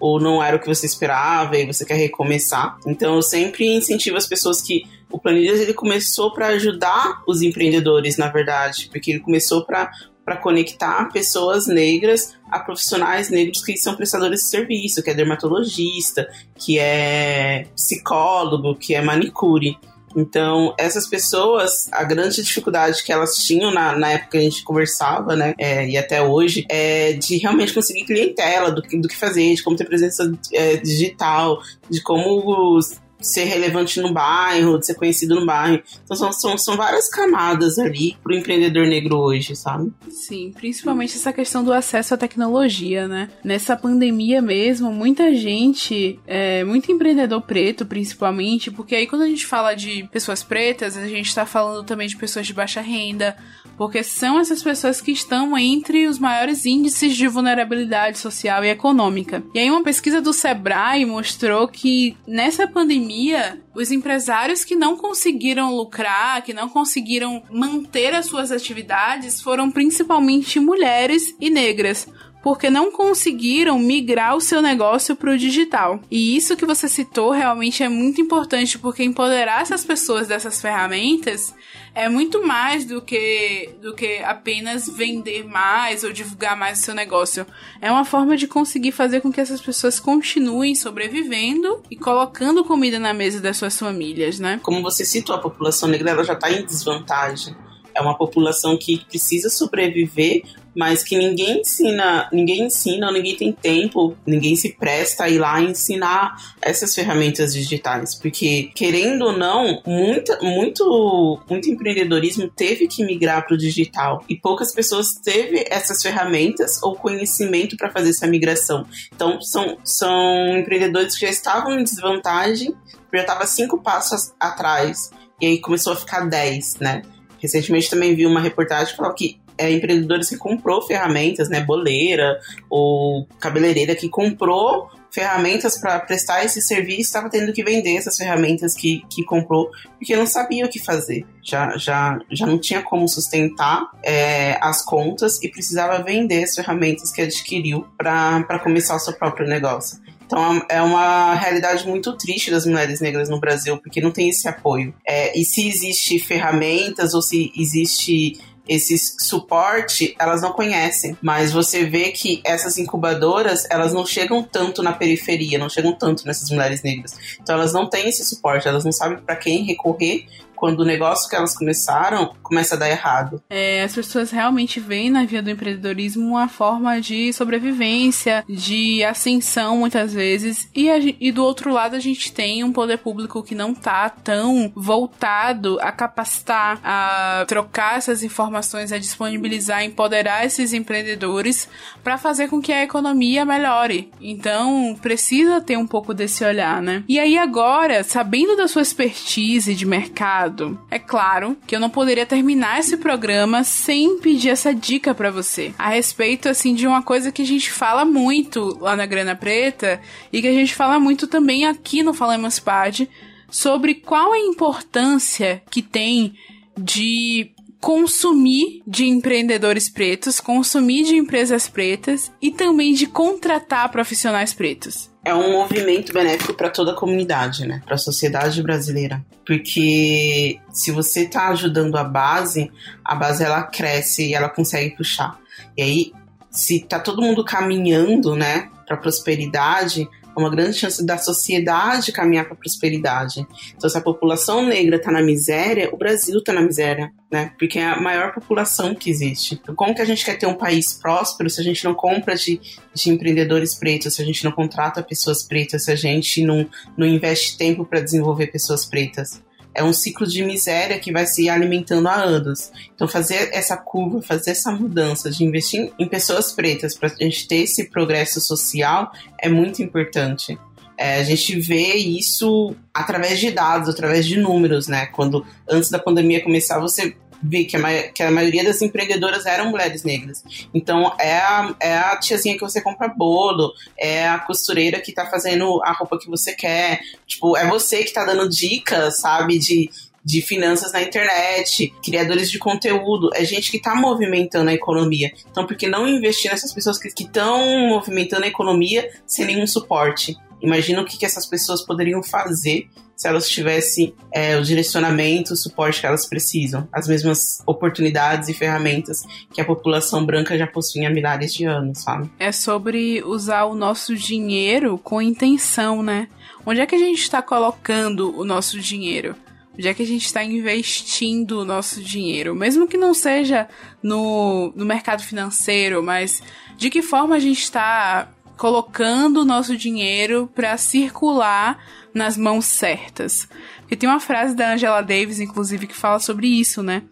ou 0.00 0.20
não 0.20 0.42
era 0.42 0.56
o 0.56 0.60
que 0.60 0.66
você 0.66 0.86
esperava 0.86 1.56
e 1.56 1.66
você 1.66 1.84
quer 1.84 1.96
recomeçar. 1.96 2.76
Então 2.86 3.16
eu 3.16 3.22
sempre 3.22 3.66
incentivo 3.66 4.16
as 4.16 4.26
pessoas 4.26 4.60
que 4.60 4.84
o 5.10 5.18
Planilhas 5.18 5.60
ele 5.60 5.74
começou 5.74 6.32
para 6.32 6.48
ajudar 6.48 7.22
os 7.26 7.42
empreendedores, 7.42 8.16
na 8.16 8.28
verdade, 8.28 8.88
porque 8.90 9.12
ele 9.12 9.20
começou 9.20 9.64
para 9.64 9.90
para 10.26 10.38
conectar 10.38 11.08
pessoas 11.12 11.68
negras 11.68 12.36
a 12.50 12.58
profissionais 12.58 13.30
negros 13.30 13.64
que 13.64 13.76
são 13.76 13.94
prestadores 13.94 14.40
de 14.40 14.46
serviço, 14.46 15.00
que 15.00 15.08
é 15.08 15.14
dermatologista, 15.14 16.28
que 16.58 16.80
é 16.80 17.68
psicólogo, 17.76 18.74
que 18.74 18.92
é 18.92 19.00
manicure. 19.00 19.78
Então, 20.14 20.74
essas 20.78 21.08
pessoas, 21.08 21.88
a 21.92 22.04
grande 22.04 22.42
dificuldade 22.42 23.02
que 23.02 23.12
elas 23.12 23.36
tinham 23.36 23.72
na, 23.72 23.98
na 23.98 24.12
época 24.12 24.32
que 24.32 24.38
a 24.38 24.42
gente 24.42 24.62
conversava, 24.62 25.36
né, 25.36 25.54
é, 25.58 25.88
e 25.88 25.96
até 25.96 26.22
hoje, 26.22 26.64
é 26.68 27.12
de 27.12 27.36
realmente 27.38 27.74
conseguir 27.74 28.04
clientela, 28.04 28.70
do, 28.70 28.82
do 28.82 29.08
que 29.08 29.16
fazer, 29.16 29.54
de 29.54 29.62
como 29.62 29.76
ter 29.76 29.84
presença 29.84 30.32
é, 30.52 30.76
digital, 30.76 31.60
de 31.90 32.00
como 32.02 32.78
ser 33.20 33.44
relevante 33.44 34.00
no 34.00 34.12
bairro, 34.12 34.78
de 34.78 34.86
ser 34.86 34.94
conhecido 34.94 35.34
no 35.34 35.46
bairro. 35.46 35.82
Então 36.04 36.16
são, 36.16 36.32
são, 36.32 36.58
são 36.58 36.76
várias 36.76 37.08
camadas 37.08 37.78
ali 37.78 38.16
pro 38.22 38.34
empreendedor 38.34 38.86
negro 38.86 39.16
hoje, 39.16 39.56
sabe? 39.56 39.92
Sim, 40.08 40.52
principalmente 40.54 41.16
essa 41.16 41.32
questão 41.32 41.64
do 41.64 41.72
acesso 41.72 42.14
à 42.14 42.16
tecnologia, 42.16 43.08
né? 43.08 43.28
Nessa 43.42 43.76
pandemia 43.76 44.42
mesmo, 44.42 44.92
muita 44.92 45.34
gente, 45.34 46.18
é, 46.26 46.64
muito 46.64 46.90
empreendedor 46.90 47.40
preto 47.42 47.86
principalmente, 47.86 48.70
porque 48.70 48.94
aí 48.94 49.06
quando 49.06 49.22
a 49.22 49.28
gente 49.28 49.46
fala 49.46 49.74
de 49.74 50.08
pessoas 50.12 50.42
pretas, 50.42 50.96
a 50.96 51.06
gente 51.06 51.34
tá 51.34 51.46
falando 51.46 51.84
também 51.84 52.08
de 52.08 52.16
pessoas 52.16 52.46
de 52.46 52.52
baixa 52.52 52.80
renda, 52.80 53.36
porque 53.76 54.02
são 54.02 54.38
essas 54.38 54.62
pessoas 54.62 55.00
que 55.00 55.12
estão 55.12 55.56
entre 55.56 56.06
os 56.06 56.18
maiores 56.18 56.64
índices 56.64 57.16
de 57.16 57.28
vulnerabilidade 57.28 58.18
social 58.18 58.64
e 58.64 58.68
econômica. 58.68 59.42
E 59.54 59.58
aí 59.58 59.70
uma 59.70 59.82
pesquisa 59.82 60.20
do 60.20 60.32
Sebrae 60.32 61.04
mostrou 61.04 61.68
que 61.68 62.16
nessa 62.26 62.66
pandemia, 62.66 63.60
os 63.74 63.90
empresários 63.90 64.64
que 64.64 64.74
não 64.74 64.96
conseguiram 64.96 65.74
lucrar, 65.74 66.42
que 66.42 66.54
não 66.54 66.68
conseguiram 66.68 67.42
manter 67.50 68.14
as 68.14 68.26
suas 68.26 68.50
atividades, 68.50 69.40
foram 69.40 69.70
principalmente 69.70 70.58
mulheres 70.58 71.34
e 71.40 71.50
negras 71.50 72.08
porque 72.46 72.70
não 72.70 72.92
conseguiram 72.92 73.76
migrar 73.76 74.36
o 74.36 74.40
seu 74.40 74.62
negócio 74.62 75.16
para 75.16 75.32
o 75.32 75.36
digital. 75.36 76.00
E 76.08 76.36
isso 76.36 76.56
que 76.56 76.64
você 76.64 76.88
citou 76.88 77.32
realmente 77.32 77.82
é 77.82 77.88
muito 77.88 78.20
importante, 78.20 78.78
porque 78.78 79.02
empoderar 79.02 79.62
essas 79.62 79.84
pessoas 79.84 80.28
dessas 80.28 80.62
ferramentas 80.62 81.52
é 81.96 82.10
muito 82.10 82.46
mais 82.46 82.84
do 82.84 83.00
que, 83.00 83.70
do 83.80 83.94
que 83.94 84.18
apenas 84.18 84.86
vender 84.86 85.44
mais 85.44 86.04
ou 86.04 86.12
divulgar 86.12 86.54
mais 86.54 86.78
o 86.78 86.82
seu 86.82 86.94
negócio. 86.94 87.46
É 87.80 87.90
uma 87.90 88.04
forma 88.04 88.36
de 88.36 88.46
conseguir 88.46 88.92
fazer 88.92 89.22
com 89.22 89.32
que 89.32 89.40
essas 89.40 89.62
pessoas 89.62 89.98
continuem 89.98 90.74
sobrevivendo 90.74 91.82
e 91.90 91.96
colocando 91.96 92.62
comida 92.62 92.98
na 92.98 93.14
mesa 93.14 93.40
das 93.40 93.56
suas 93.56 93.78
famílias, 93.78 94.38
né? 94.38 94.60
Como 94.62 94.82
você 94.82 95.06
citou, 95.06 95.34
a 95.34 95.40
população 95.40 95.88
negra 95.88 96.10
ela 96.10 96.22
já 96.22 96.34
está 96.34 96.52
em 96.52 96.66
desvantagem 96.66 97.56
é 97.96 98.00
uma 98.02 98.16
população 98.16 98.76
que 98.76 99.02
precisa 99.06 99.48
sobreviver, 99.48 100.42
mas 100.76 101.02
que 101.02 101.16
ninguém 101.16 101.60
ensina, 101.60 102.28
ninguém 102.30 102.66
ensina, 102.66 103.10
ninguém 103.10 103.34
tem 103.34 103.50
tempo, 103.50 104.14
ninguém 104.26 104.54
se 104.54 104.74
presta 104.74 105.24
a 105.24 105.28
ir 105.30 105.38
lá 105.38 105.60
ensinar 105.60 106.36
essas 106.60 106.94
ferramentas 106.94 107.54
digitais, 107.54 108.14
porque 108.14 108.70
querendo 108.74 109.22
ou 109.22 109.32
não, 109.32 109.80
muita, 109.86 110.38
muito, 110.42 111.40
muito 111.48 111.70
empreendedorismo 111.70 112.48
teve 112.48 112.86
que 112.86 113.04
migrar 113.04 113.46
para 113.46 113.54
o 113.54 113.58
digital 113.58 114.22
e 114.28 114.36
poucas 114.36 114.72
pessoas 114.72 115.14
teve 115.14 115.64
essas 115.70 116.02
ferramentas 116.02 116.82
ou 116.82 116.94
conhecimento 116.94 117.76
para 117.76 117.90
fazer 117.90 118.10
essa 118.10 118.26
migração. 118.26 118.86
Então 119.14 119.40
são, 119.40 119.78
são 119.82 120.58
empreendedores 120.58 121.14
que 121.14 121.24
já 121.24 121.30
estavam 121.30 121.78
em 121.78 121.84
desvantagem, 121.84 122.74
já 123.14 123.20
estava 123.22 123.46
cinco 123.46 123.80
passos 123.82 124.34
atrás 124.38 125.10
e 125.40 125.46
aí 125.46 125.60
começou 125.60 125.94
a 125.94 125.96
ficar 125.96 126.28
dez, 126.28 126.76
né? 126.78 127.00
Recentemente 127.38 127.88
também 127.88 128.14
vi 128.14 128.26
uma 128.26 128.40
reportagem 128.40 128.90
que 128.90 128.96
falava 128.96 129.14
que 129.14 129.38
é, 129.58 129.70
empreendedores 129.70 130.28
que 130.28 130.36
comprou 130.36 130.82
ferramentas, 130.82 131.48
né, 131.48 131.60
boleira 131.60 132.38
ou 132.68 133.26
cabeleireira 133.40 133.94
que 133.94 134.08
comprou 134.08 134.88
ferramentas 135.16 135.78
para 135.78 135.98
prestar 136.00 136.44
esse 136.44 136.60
serviço, 136.60 137.00
estava 137.00 137.30
tendo 137.30 137.50
que 137.50 137.64
vender 137.64 137.96
essas 137.96 138.18
ferramentas 138.18 138.74
que, 138.74 139.02
que 139.08 139.24
comprou, 139.24 139.70
porque 139.98 140.14
não 140.14 140.26
sabia 140.26 140.66
o 140.66 140.68
que 140.68 140.78
fazer. 140.78 141.24
Já, 141.42 141.74
já, 141.78 142.18
já 142.30 142.44
não 142.44 142.58
tinha 142.58 142.82
como 142.82 143.08
sustentar 143.08 143.90
é, 144.02 144.58
as 144.60 144.84
contas 144.84 145.42
e 145.42 145.48
precisava 145.48 146.02
vender 146.02 146.44
as 146.44 146.54
ferramentas 146.54 147.10
que 147.10 147.22
adquiriu 147.22 147.86
para 147.96 148.58
começar 148.58 148.94
o 148.94 148.98
seu 148.98 149.14
próprio 149.14 149.48
negócio. 149.48 149.98
Então 150.26 150.60
é 150.68 150.82
uma 150.82 151.34
realidade 151.34 151.86
muito 151.86 152.14
triste 152.16 152.50
das 152.50 152.66
mulheres 152.66 153.00
negras 153.00 153.30
no 153.30 153.40
Brasil, 153.40 153.78
porque 153.78 154.00
não 154.00 154.10
tem 154.10 154.28
esse 154.28 154.46
apoio. 154.46 154.92
É, 155.06 155.38
e 155.38 155.44
se 155.44 155.66
existe 155.66 156.18
ferramentas 156.18 157.14
ou 157.14 157.22
se 157.22 157.52
existe 157.56 158.38
esse 158.68 158.96
suporte, 158.98 160.14
elas 160.18 160.42
não 160.42 160.52
conhecem. 160.52 161.16
Mas 161.22 161.52
você 161.52 161.84
vê 161.84 162.10
que 162.10 162.40
essas 162.44 162.78
incubadoras, 162.78 163.66
elas 163.70 163.92
não 163.92 164.06
chegam 164.06 164.42
tanto 164.42 164.82
na 164.82 164.92
periferia, 164.92 165.58
não 165.58 165.68
chegam 165.68 165.92
tanto 165.92 166.26
nessas 166.26 166.50
mulheres 166.50 166.82
negras. 166.82 167.14
Então 167.40 167.54
elas 167.54 167.72
não 167.72 167.88
têm 167.88 168.08
esse 168.08 168.24
suporte, 168.24 168.68
elas 168.68 168.84
não 168.84 168.92
sabem 168.92 169.18
para 169.18 169.36
quem 169.36 169.64
recorrer 169.64 170.26
quando 170.56 170.80
o 170.80 170.84
negócio 170.84 171.28
que 171.28 171.36
elas 171.36 171.56
começaram 171.56 172.34
começa 172.42 172.74
a 172.74 172.78
dar 172.78 172.88
errado. 172.88 173.42
É, 173.48 173.82
as 173.82 173.94
pessoas 173.94 174.30
realmente 174.30 174.80
veem 174.80 175.10
na 175.10 175.24
via 175.24 175.42
do 175.42 175.50
empreendedorismo 175.50 176.26
uma 176.26 176.48
forma 176.48 177.00
de 177.00 177.32
sobrevivência, 177.32 178.44
de 178.48 179.04
ascensão 179.04 179.78
muitas 179.78 180.12
vezes, 180.12 180.68
e, 180.74 180.90
a, 180.90 180.98
e 180.98 181.30
do 181.30 181.44
outro 181.44 181.72
lado 181.72 181.94
a 181.94 182.00
gente 182.00 182.32
tem 182.32 182.64
um 182.64 182.72
poder 182.72 182.98
público 182.98 183.42
que 183.42 183.54
não 183.54 183.74
tá 183.74 184.08
tão 184.08 184.72
voltado 184.74 185.78
a 185.80 185.92
capacitar, 185.92 186.80
a 186.82 187.44
trocar 187.46 187.98
essas 187.98 188.22
informações, 188.22 188.92
a 188.92 188.98
disponibilizar, 188.98 189.78
a 189.78 189.84
empoderar 189.84 190.44
esses 190.44 190.72
empreendedores 190.72 191.68
para 192.02 192.16
fazer 192.16 192.48
com 192.48 192.60
que 192.60 192.72
a 192.72 192.82
economia 192.82 193.44
melhore. 193.44 194.10
Então, 194.20 194.96
precisa 195.00 195.60
ter 195.60 195.76
um 195.76 195.86
pouco 195.86 196.14
desse 196.14 196.44
olhar, 196.44 196.80
né? 196.80 197.04
E 197.08 197.18
aí 197.18 197.36
agora, 197.36 198.02
sabendo 198.02 198.56
da 198.56 198.68
sua 198.68 198.82
expertise 198.82 199.74
de 199.74 199.86
mercado, 199.86 200.45
é 200.90 200.98
claro 200.98 201.56
que 201.66 201.74
eu 201.74 201.80
não 201.80 201.90
poderia 201.90 202.26
terminar 202.26 202.78
esse 202.78 202.96
programa 202.96 203.64
sem 203.64 204.18
pedir 204.18 204.50
essa 204.50 204.74
dica 204.74 205.14
para 205.14 205.30
você 205.30 205.74
a 205.78 205.88
respeito 205.90 206.48
assim 206.48 206.74
de 206.74 206.86
uma 206.86 207.02
coisa 207.02 207.32
que 207.32 207.42
a 207.42 207.46
gente 207.46 207.70
fala 207.70 208.04
muito 208.04 208.78
lá 208.80 208.96
na 208.96 209.06
Grana 209.06 209.34
Preta 209.34 210.00
e 210.32 210.40
que 210.40 210.48
a 210.48 210.52
gente 210.52 210.74
fala 210.74 210.98
muito 210.98 211.26
também 211.26 211.66
aqui 211.66 212.02
no 212.02 212.14
Falamos 212.14 212.58
Pad 212.58 213.08
sobre 213.50 213.94
qual 213.94 214.32
a 214.32 214.38
importância 214.38 215.62
que 215.70 215.82
tem 215.82 216.34
de 216.76 217.50
consumir 217.80 218.82
de 218.86 219.06
empreendedores 219.06 219.88
pretos, 219.88 220.40
consumir 220.40 221.04
de 221.04 221.14
empresas 221.14 221.68
pretas 221.68 222.32
e 222.40 222.50
também 222.50 222.94
de 222.94 223.06
contratar 223.06 223.90
profissionais 223.90 224.52
pretos. 224.54 225.10
É 225.24 225.34
um 225.34 225.52
movimento 225.52 226.12
benéfico 226.12 226.54
para 226.54 226.70
toda 226.70 226.92
a 226.92 226.94
comunidade, 226.94 227.66
né? 227.66 227.82
Para 227.84 227.96
a 227.96 227.98
sociedade 227.98 228.62
brasileira. 228.62 229.24
Porque 229.44 230.60
se 230.72 230.92
você 230.92 231.22
está 231.22 231.48
ajudando 231.48 231.96
a 231.96 232.04
base, 232.04 232.70
a 233.04 233.14
base 233.14 233.42
ela 233.42 233.64
cresce 233.64 234.28
e 234.28 234.34
ela 234.34 234.48
consegue 234.48 234.96
puxar. 234.96 235.38
E 235.76 235.82
aí, 235.82 236.12
se 236.50 236.80
tá 236.80 237.00
todo 237.00 237.22
mundo 237.22 237.44
caminhando, 237.44 238.36
né, 238.36 238.70
para 238.86 238.96
prosperidade, 238.96 240.08
uma 240.40 240.50
grande 240.50 240.74
chance 240.74 241.04
da 241.04 241.16
sociedade 241.16 242.12
caminhar 242.12 242.44
para 242.44 242.54
a 242.54 242.56
prosperidade. 242.56 243.46
Então, 243.76 243.88
se 243.88 243.96
a 243.96 244.00
população 244.00 244.64
negra 244.66 244.96
está 244.96 245.10
na 245.10 245.22
miséria, 245.22 245.88
o 245.92 245.96
Brasil 245.96 246.38
está 246.38 246.52
na 246.52 246.60
miséria, 246.60 247.12
né? 247.30 247.52
Porque 247.58 247.78
é 247.78 247.86
a 247.86 248.00
maior 248.00 248.34
população 248.34 248.94
que 248.94 249.10
existe. 249.10 249.54
Então, 249.54 249.74
como 249.74 249.94
que 249.94 250.02
a 250.02 250.04
gente 250.04 250.24
quer 250.24 250.38
ter 250.38 250.46
um 250.46 250.54
país 250.54 250.92
próspero 250.92 251.48
se 251.48 251.60
a 251.60 251.64
gente 251.64 251.84
não 251.84 251.94
compra 251.94 252.34
de, 252.34 252.60
de 252.94 253.10
empreendedores 253.10 253.74
pretos, 253.74 254.14
se 254.14 254.22
a 254.22 254.24
gente 254.24 254.44
não 254.44 254.52
contrata 254.52 255.02
pessoas 255.02 255.42
pretas, 255.42 255.84
se 255.84 255.90
a 255.90 255.96
gente 255.96 256.42
não, 256.44 256.68
não 256.96 257.06
investe 257.06 257.56
tempo 257.56 257.84
para 257.84 258.00
desenvolver 258.00 258.48
pessoas 258.48 258.84
pretas? 258.84 259.42
É 259.76 259.84
um 259.84 259.92
ciclo 259.92 260.26
de 260.26 260.42
miséria 260.42 260.98
que 260.98 261.12
vai 261.12 261.26
se 261.26 261.48
alimentando 261.48 262.08
há 262.08 262.14
anos. 262.14 262.72
Então, 262.94 263.06
fazer 263.06 263.50
essa 263.52 263.76
curva, 263.76 264.22
fazer 264.22 264.52
essa 264.52 264.72
mudança 264.72 265.30
de 265.30 265.44
investir 265.44 265.92
em 265.98 266.08
pessoas 266.08 266.52
pretas 266.52 266.96
para 266.96 267.08
a 267.08 267.24
gente 267.24 267.46
ter 267.46 267.56
esse 267.56 267.90
progresso 267.90 268.40
social 268.40 269.12
é 269.38 269.48
muito 269.48 269.82
importante. 269.82 270.58
É, 270.98 271.16
a 271.16 271.24
gente 271.24 271.60
vê 271.60 271.94
isso 271.94 272.74
através 272.92 273.38
de 273.38 273.50
dados, 273.50 273.90
através 273.90 274.24
de 274.24 274.38
números, 274.38 274.88
né? 274.88 275.06
Quando 275.06 275.46
antes 275.68 275.90
da 275.90 275.98
pandemia 275.98 276.42
começar, 276.42 276.78
você 276.80 277.14
vi 277.42 277.64
que 277.64 277.76
a, 277.76 278.12
que 278.12 278.22
a 278.22 278.30
maioria 278.30 278.64
das 278.64 278.80
empreendedoras 278.82 279.46
eram 279.46 279.70
mulheres 279.70 280.02
negras. 280.02 280.42
Então, 280.72 281.14
é 281.18 281.38
a, 281.38 281.74
é 281.80 281.96
a 281.96 282.16
tiazinha 282.18 282.54
que 282.54 282.60
você 282.60 282.80
compra 282.80 283.08
bolo, 283.08 283.72
é 283.98 284.28
a 284.28 284.38
costureira 284.38 285.00
que 285.00 285.12
tá 285.12 285.26
fazendo 285.26 285.82
a 285.82 285.92
roupa 285.92 286.18
que 286.18 286.28
você 286.28 286.54
quer. 286.54 287.00
Tipo, 287.26 287.56
é 287.56 287.66
você 287.68 288.04
que 288.04 288.12
tá 288.12 288.24
dando 288.24 288.48
dicas, 288.48 289.20
sabe, 289.20 289.58
de, 289.58 289.90
de 290.24 290.42
finanças 290.42 290.92
na 290.92 291.02
internet, 291.02 291.94
criadores 292.02 292.50
de 292.50 292.58
conteúdo, 292.58 293.30
é 293.34 293.44
gente 293.44 293.70
que 293.70 293.76
está 293.76 293.94
movimentando 293.94 294.70
a 294.70 294.74
economia. 294.74 295.32
Então, 295.50 295.66
por 295.66 295.76
que 295.76 295.86
não 295.86 296.08
investir 296.08 296.50
nessas 296.50 296.72
pessoas 296.72 296.98
que 296.98 297.08
estão 297.08 297.88
movimentando 297.88 298.44
a 298.44 298.48
economia 298.48 299.08
sem 299.26 299.46
nenhum 299.46 299.66
suporte? 299.66 300.36
Imagina 300.60 301.02
o 301.02 301.04
que, 301.04 301.16
que 301.16 301.26
essas 301.26 301.46
pessoas 301.46 301.82
poderiam 301.82 302.22
fazer 302.22 302.88
se 303.16 303.26
elas 303.26 303.48
tivessem 303.48 304.14
é, 304.30 304.56
o 304.58 304.62
direcionamento, 304.62 305.54
o 305.54 305.56
suporte 305.56 306.00
que 306.00 306.06
elas 306.06 306.28
precisam, 306.28 306.86
as 306.92 307.08
mesmas 307.08 307.62
oportunidades 307.66 308.50
e 308.50 308.54
ferramentas 308.54 309.22
que 309.52 309.60
a 309.60 309.64
população 309.64 310.24
branca 310.24 310.56
já 310.58 310.66
possui 310.66 311.06
há 311.06 311.10
milhares 311.10 311.52
de 311.54 311.64
anos, 311.64 312.02
sabe? 312.02 312.30
É 312.38 312.52
sobre 312.52 313.22
usar 313.24 313.64
o 313.64 313.74
nosso 313.74 314.14
dinheiro 314.14 314.98
com 314.98 315.22
intenção, 315.22 316.02
né? 316.02 316.28
Onde 316.64 316.80
é 316.80 316.86
que 316.86 316.94
a 316.94 316.98
gente 316.98 317.22
está 317.22 317.40
colocando 317.40 318.38
o 318.38 318.44
nosso 318.44 318.78
dinheiro? 318.78 319.34
Onde 319.74 319.88
é 319.88 319.94
que 319.94 320.02
a 320.02 320.06
gente 320.06 320.26
está 320.26 320.44
investindo 320.44 321.60
o 321.60 321.64
nosso 321.64 322.02
dinheiro? 322.02 322.54
Mesmo 322.54 322.86
que 322.86 322.96
não 322.96 323.14
seja 323.14 323.68
no, 324.02 324.72
no 324.74 324.84
mercado 324.84 325.22
financeiro, 325.22 326.02
mas 326.02 326.42
de 326.76 326.90
que 326.90 327.02
forma 327.02 327.36
a 327.36 327.38
gente 327.38 327.60
está 327.60 328.28
colocando 328.56 329.42
o 329.42 329.44
nosso 329.44 329.76
dinheiro 329.76 330.50
para 330.54 330.76
circular 330.76 331.78
nas 332.16 332.36
mãos 332.36 332.64
certas. 332.64 333.48
Porque 333.80 333.94
tem 333.94 334.08
uma 334.08 334.18
frase 334.18 334.56
da 334.56 334.72
Angela 334.72 335.02
Davis, 335.02 335.38
inclusive, 335.38 335.86
que 335.86 335.94
fala 335.94 336.18
sobre 336.18 336.48
isso, 336.48 336.82
né? 336.82 337.02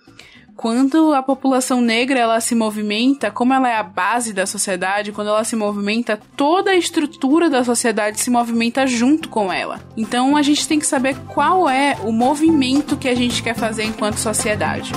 Quando 0.57 1.13
a 1.13 1.23
população 1.23 1.81
negra 1.81 2.19
ela 2.19 2.41
se 2.41 2.55
movimenta, 2.55 3.31
como 3.31 3.53
ela 3.53 3.69
é 3.69 3.77
a 3.77 3.83
base 3.83 4.33
da 4.33 4.47
sociedade, 4.47 5.11
quando 5.11 5.29
ela 5.29 5.43
se 5.43 5.57
movimenta, 5.57 6.19
toda 6.37 6.71
a 6.71 6.77
estrutura 6.77 7.51
da 7.51 7.65
sociedade 7.65 8.21
se 8.21 8.31
movimenta 8.31 8.87
junto 8.87 9.29
com 9.29 9.53
ela. 9.53 9.81
Então 9.97 10.37
a 10.37 10.43
gente 10.43 10.67
tem 10.67 10.79
que 10.79 10.87
saber 10.87 11.17
qual 11.27 11.69
é 11.69 11.97
o 12.05 12.13
movimento 12.13 12.97
que 12.97 13.09
a 13.09 13.17
gente 13.17 13.43
quer 13.43 13.57
fazer 13.57 13.85
enquanto 13.85 14.17
sociedade. 14.17 14.93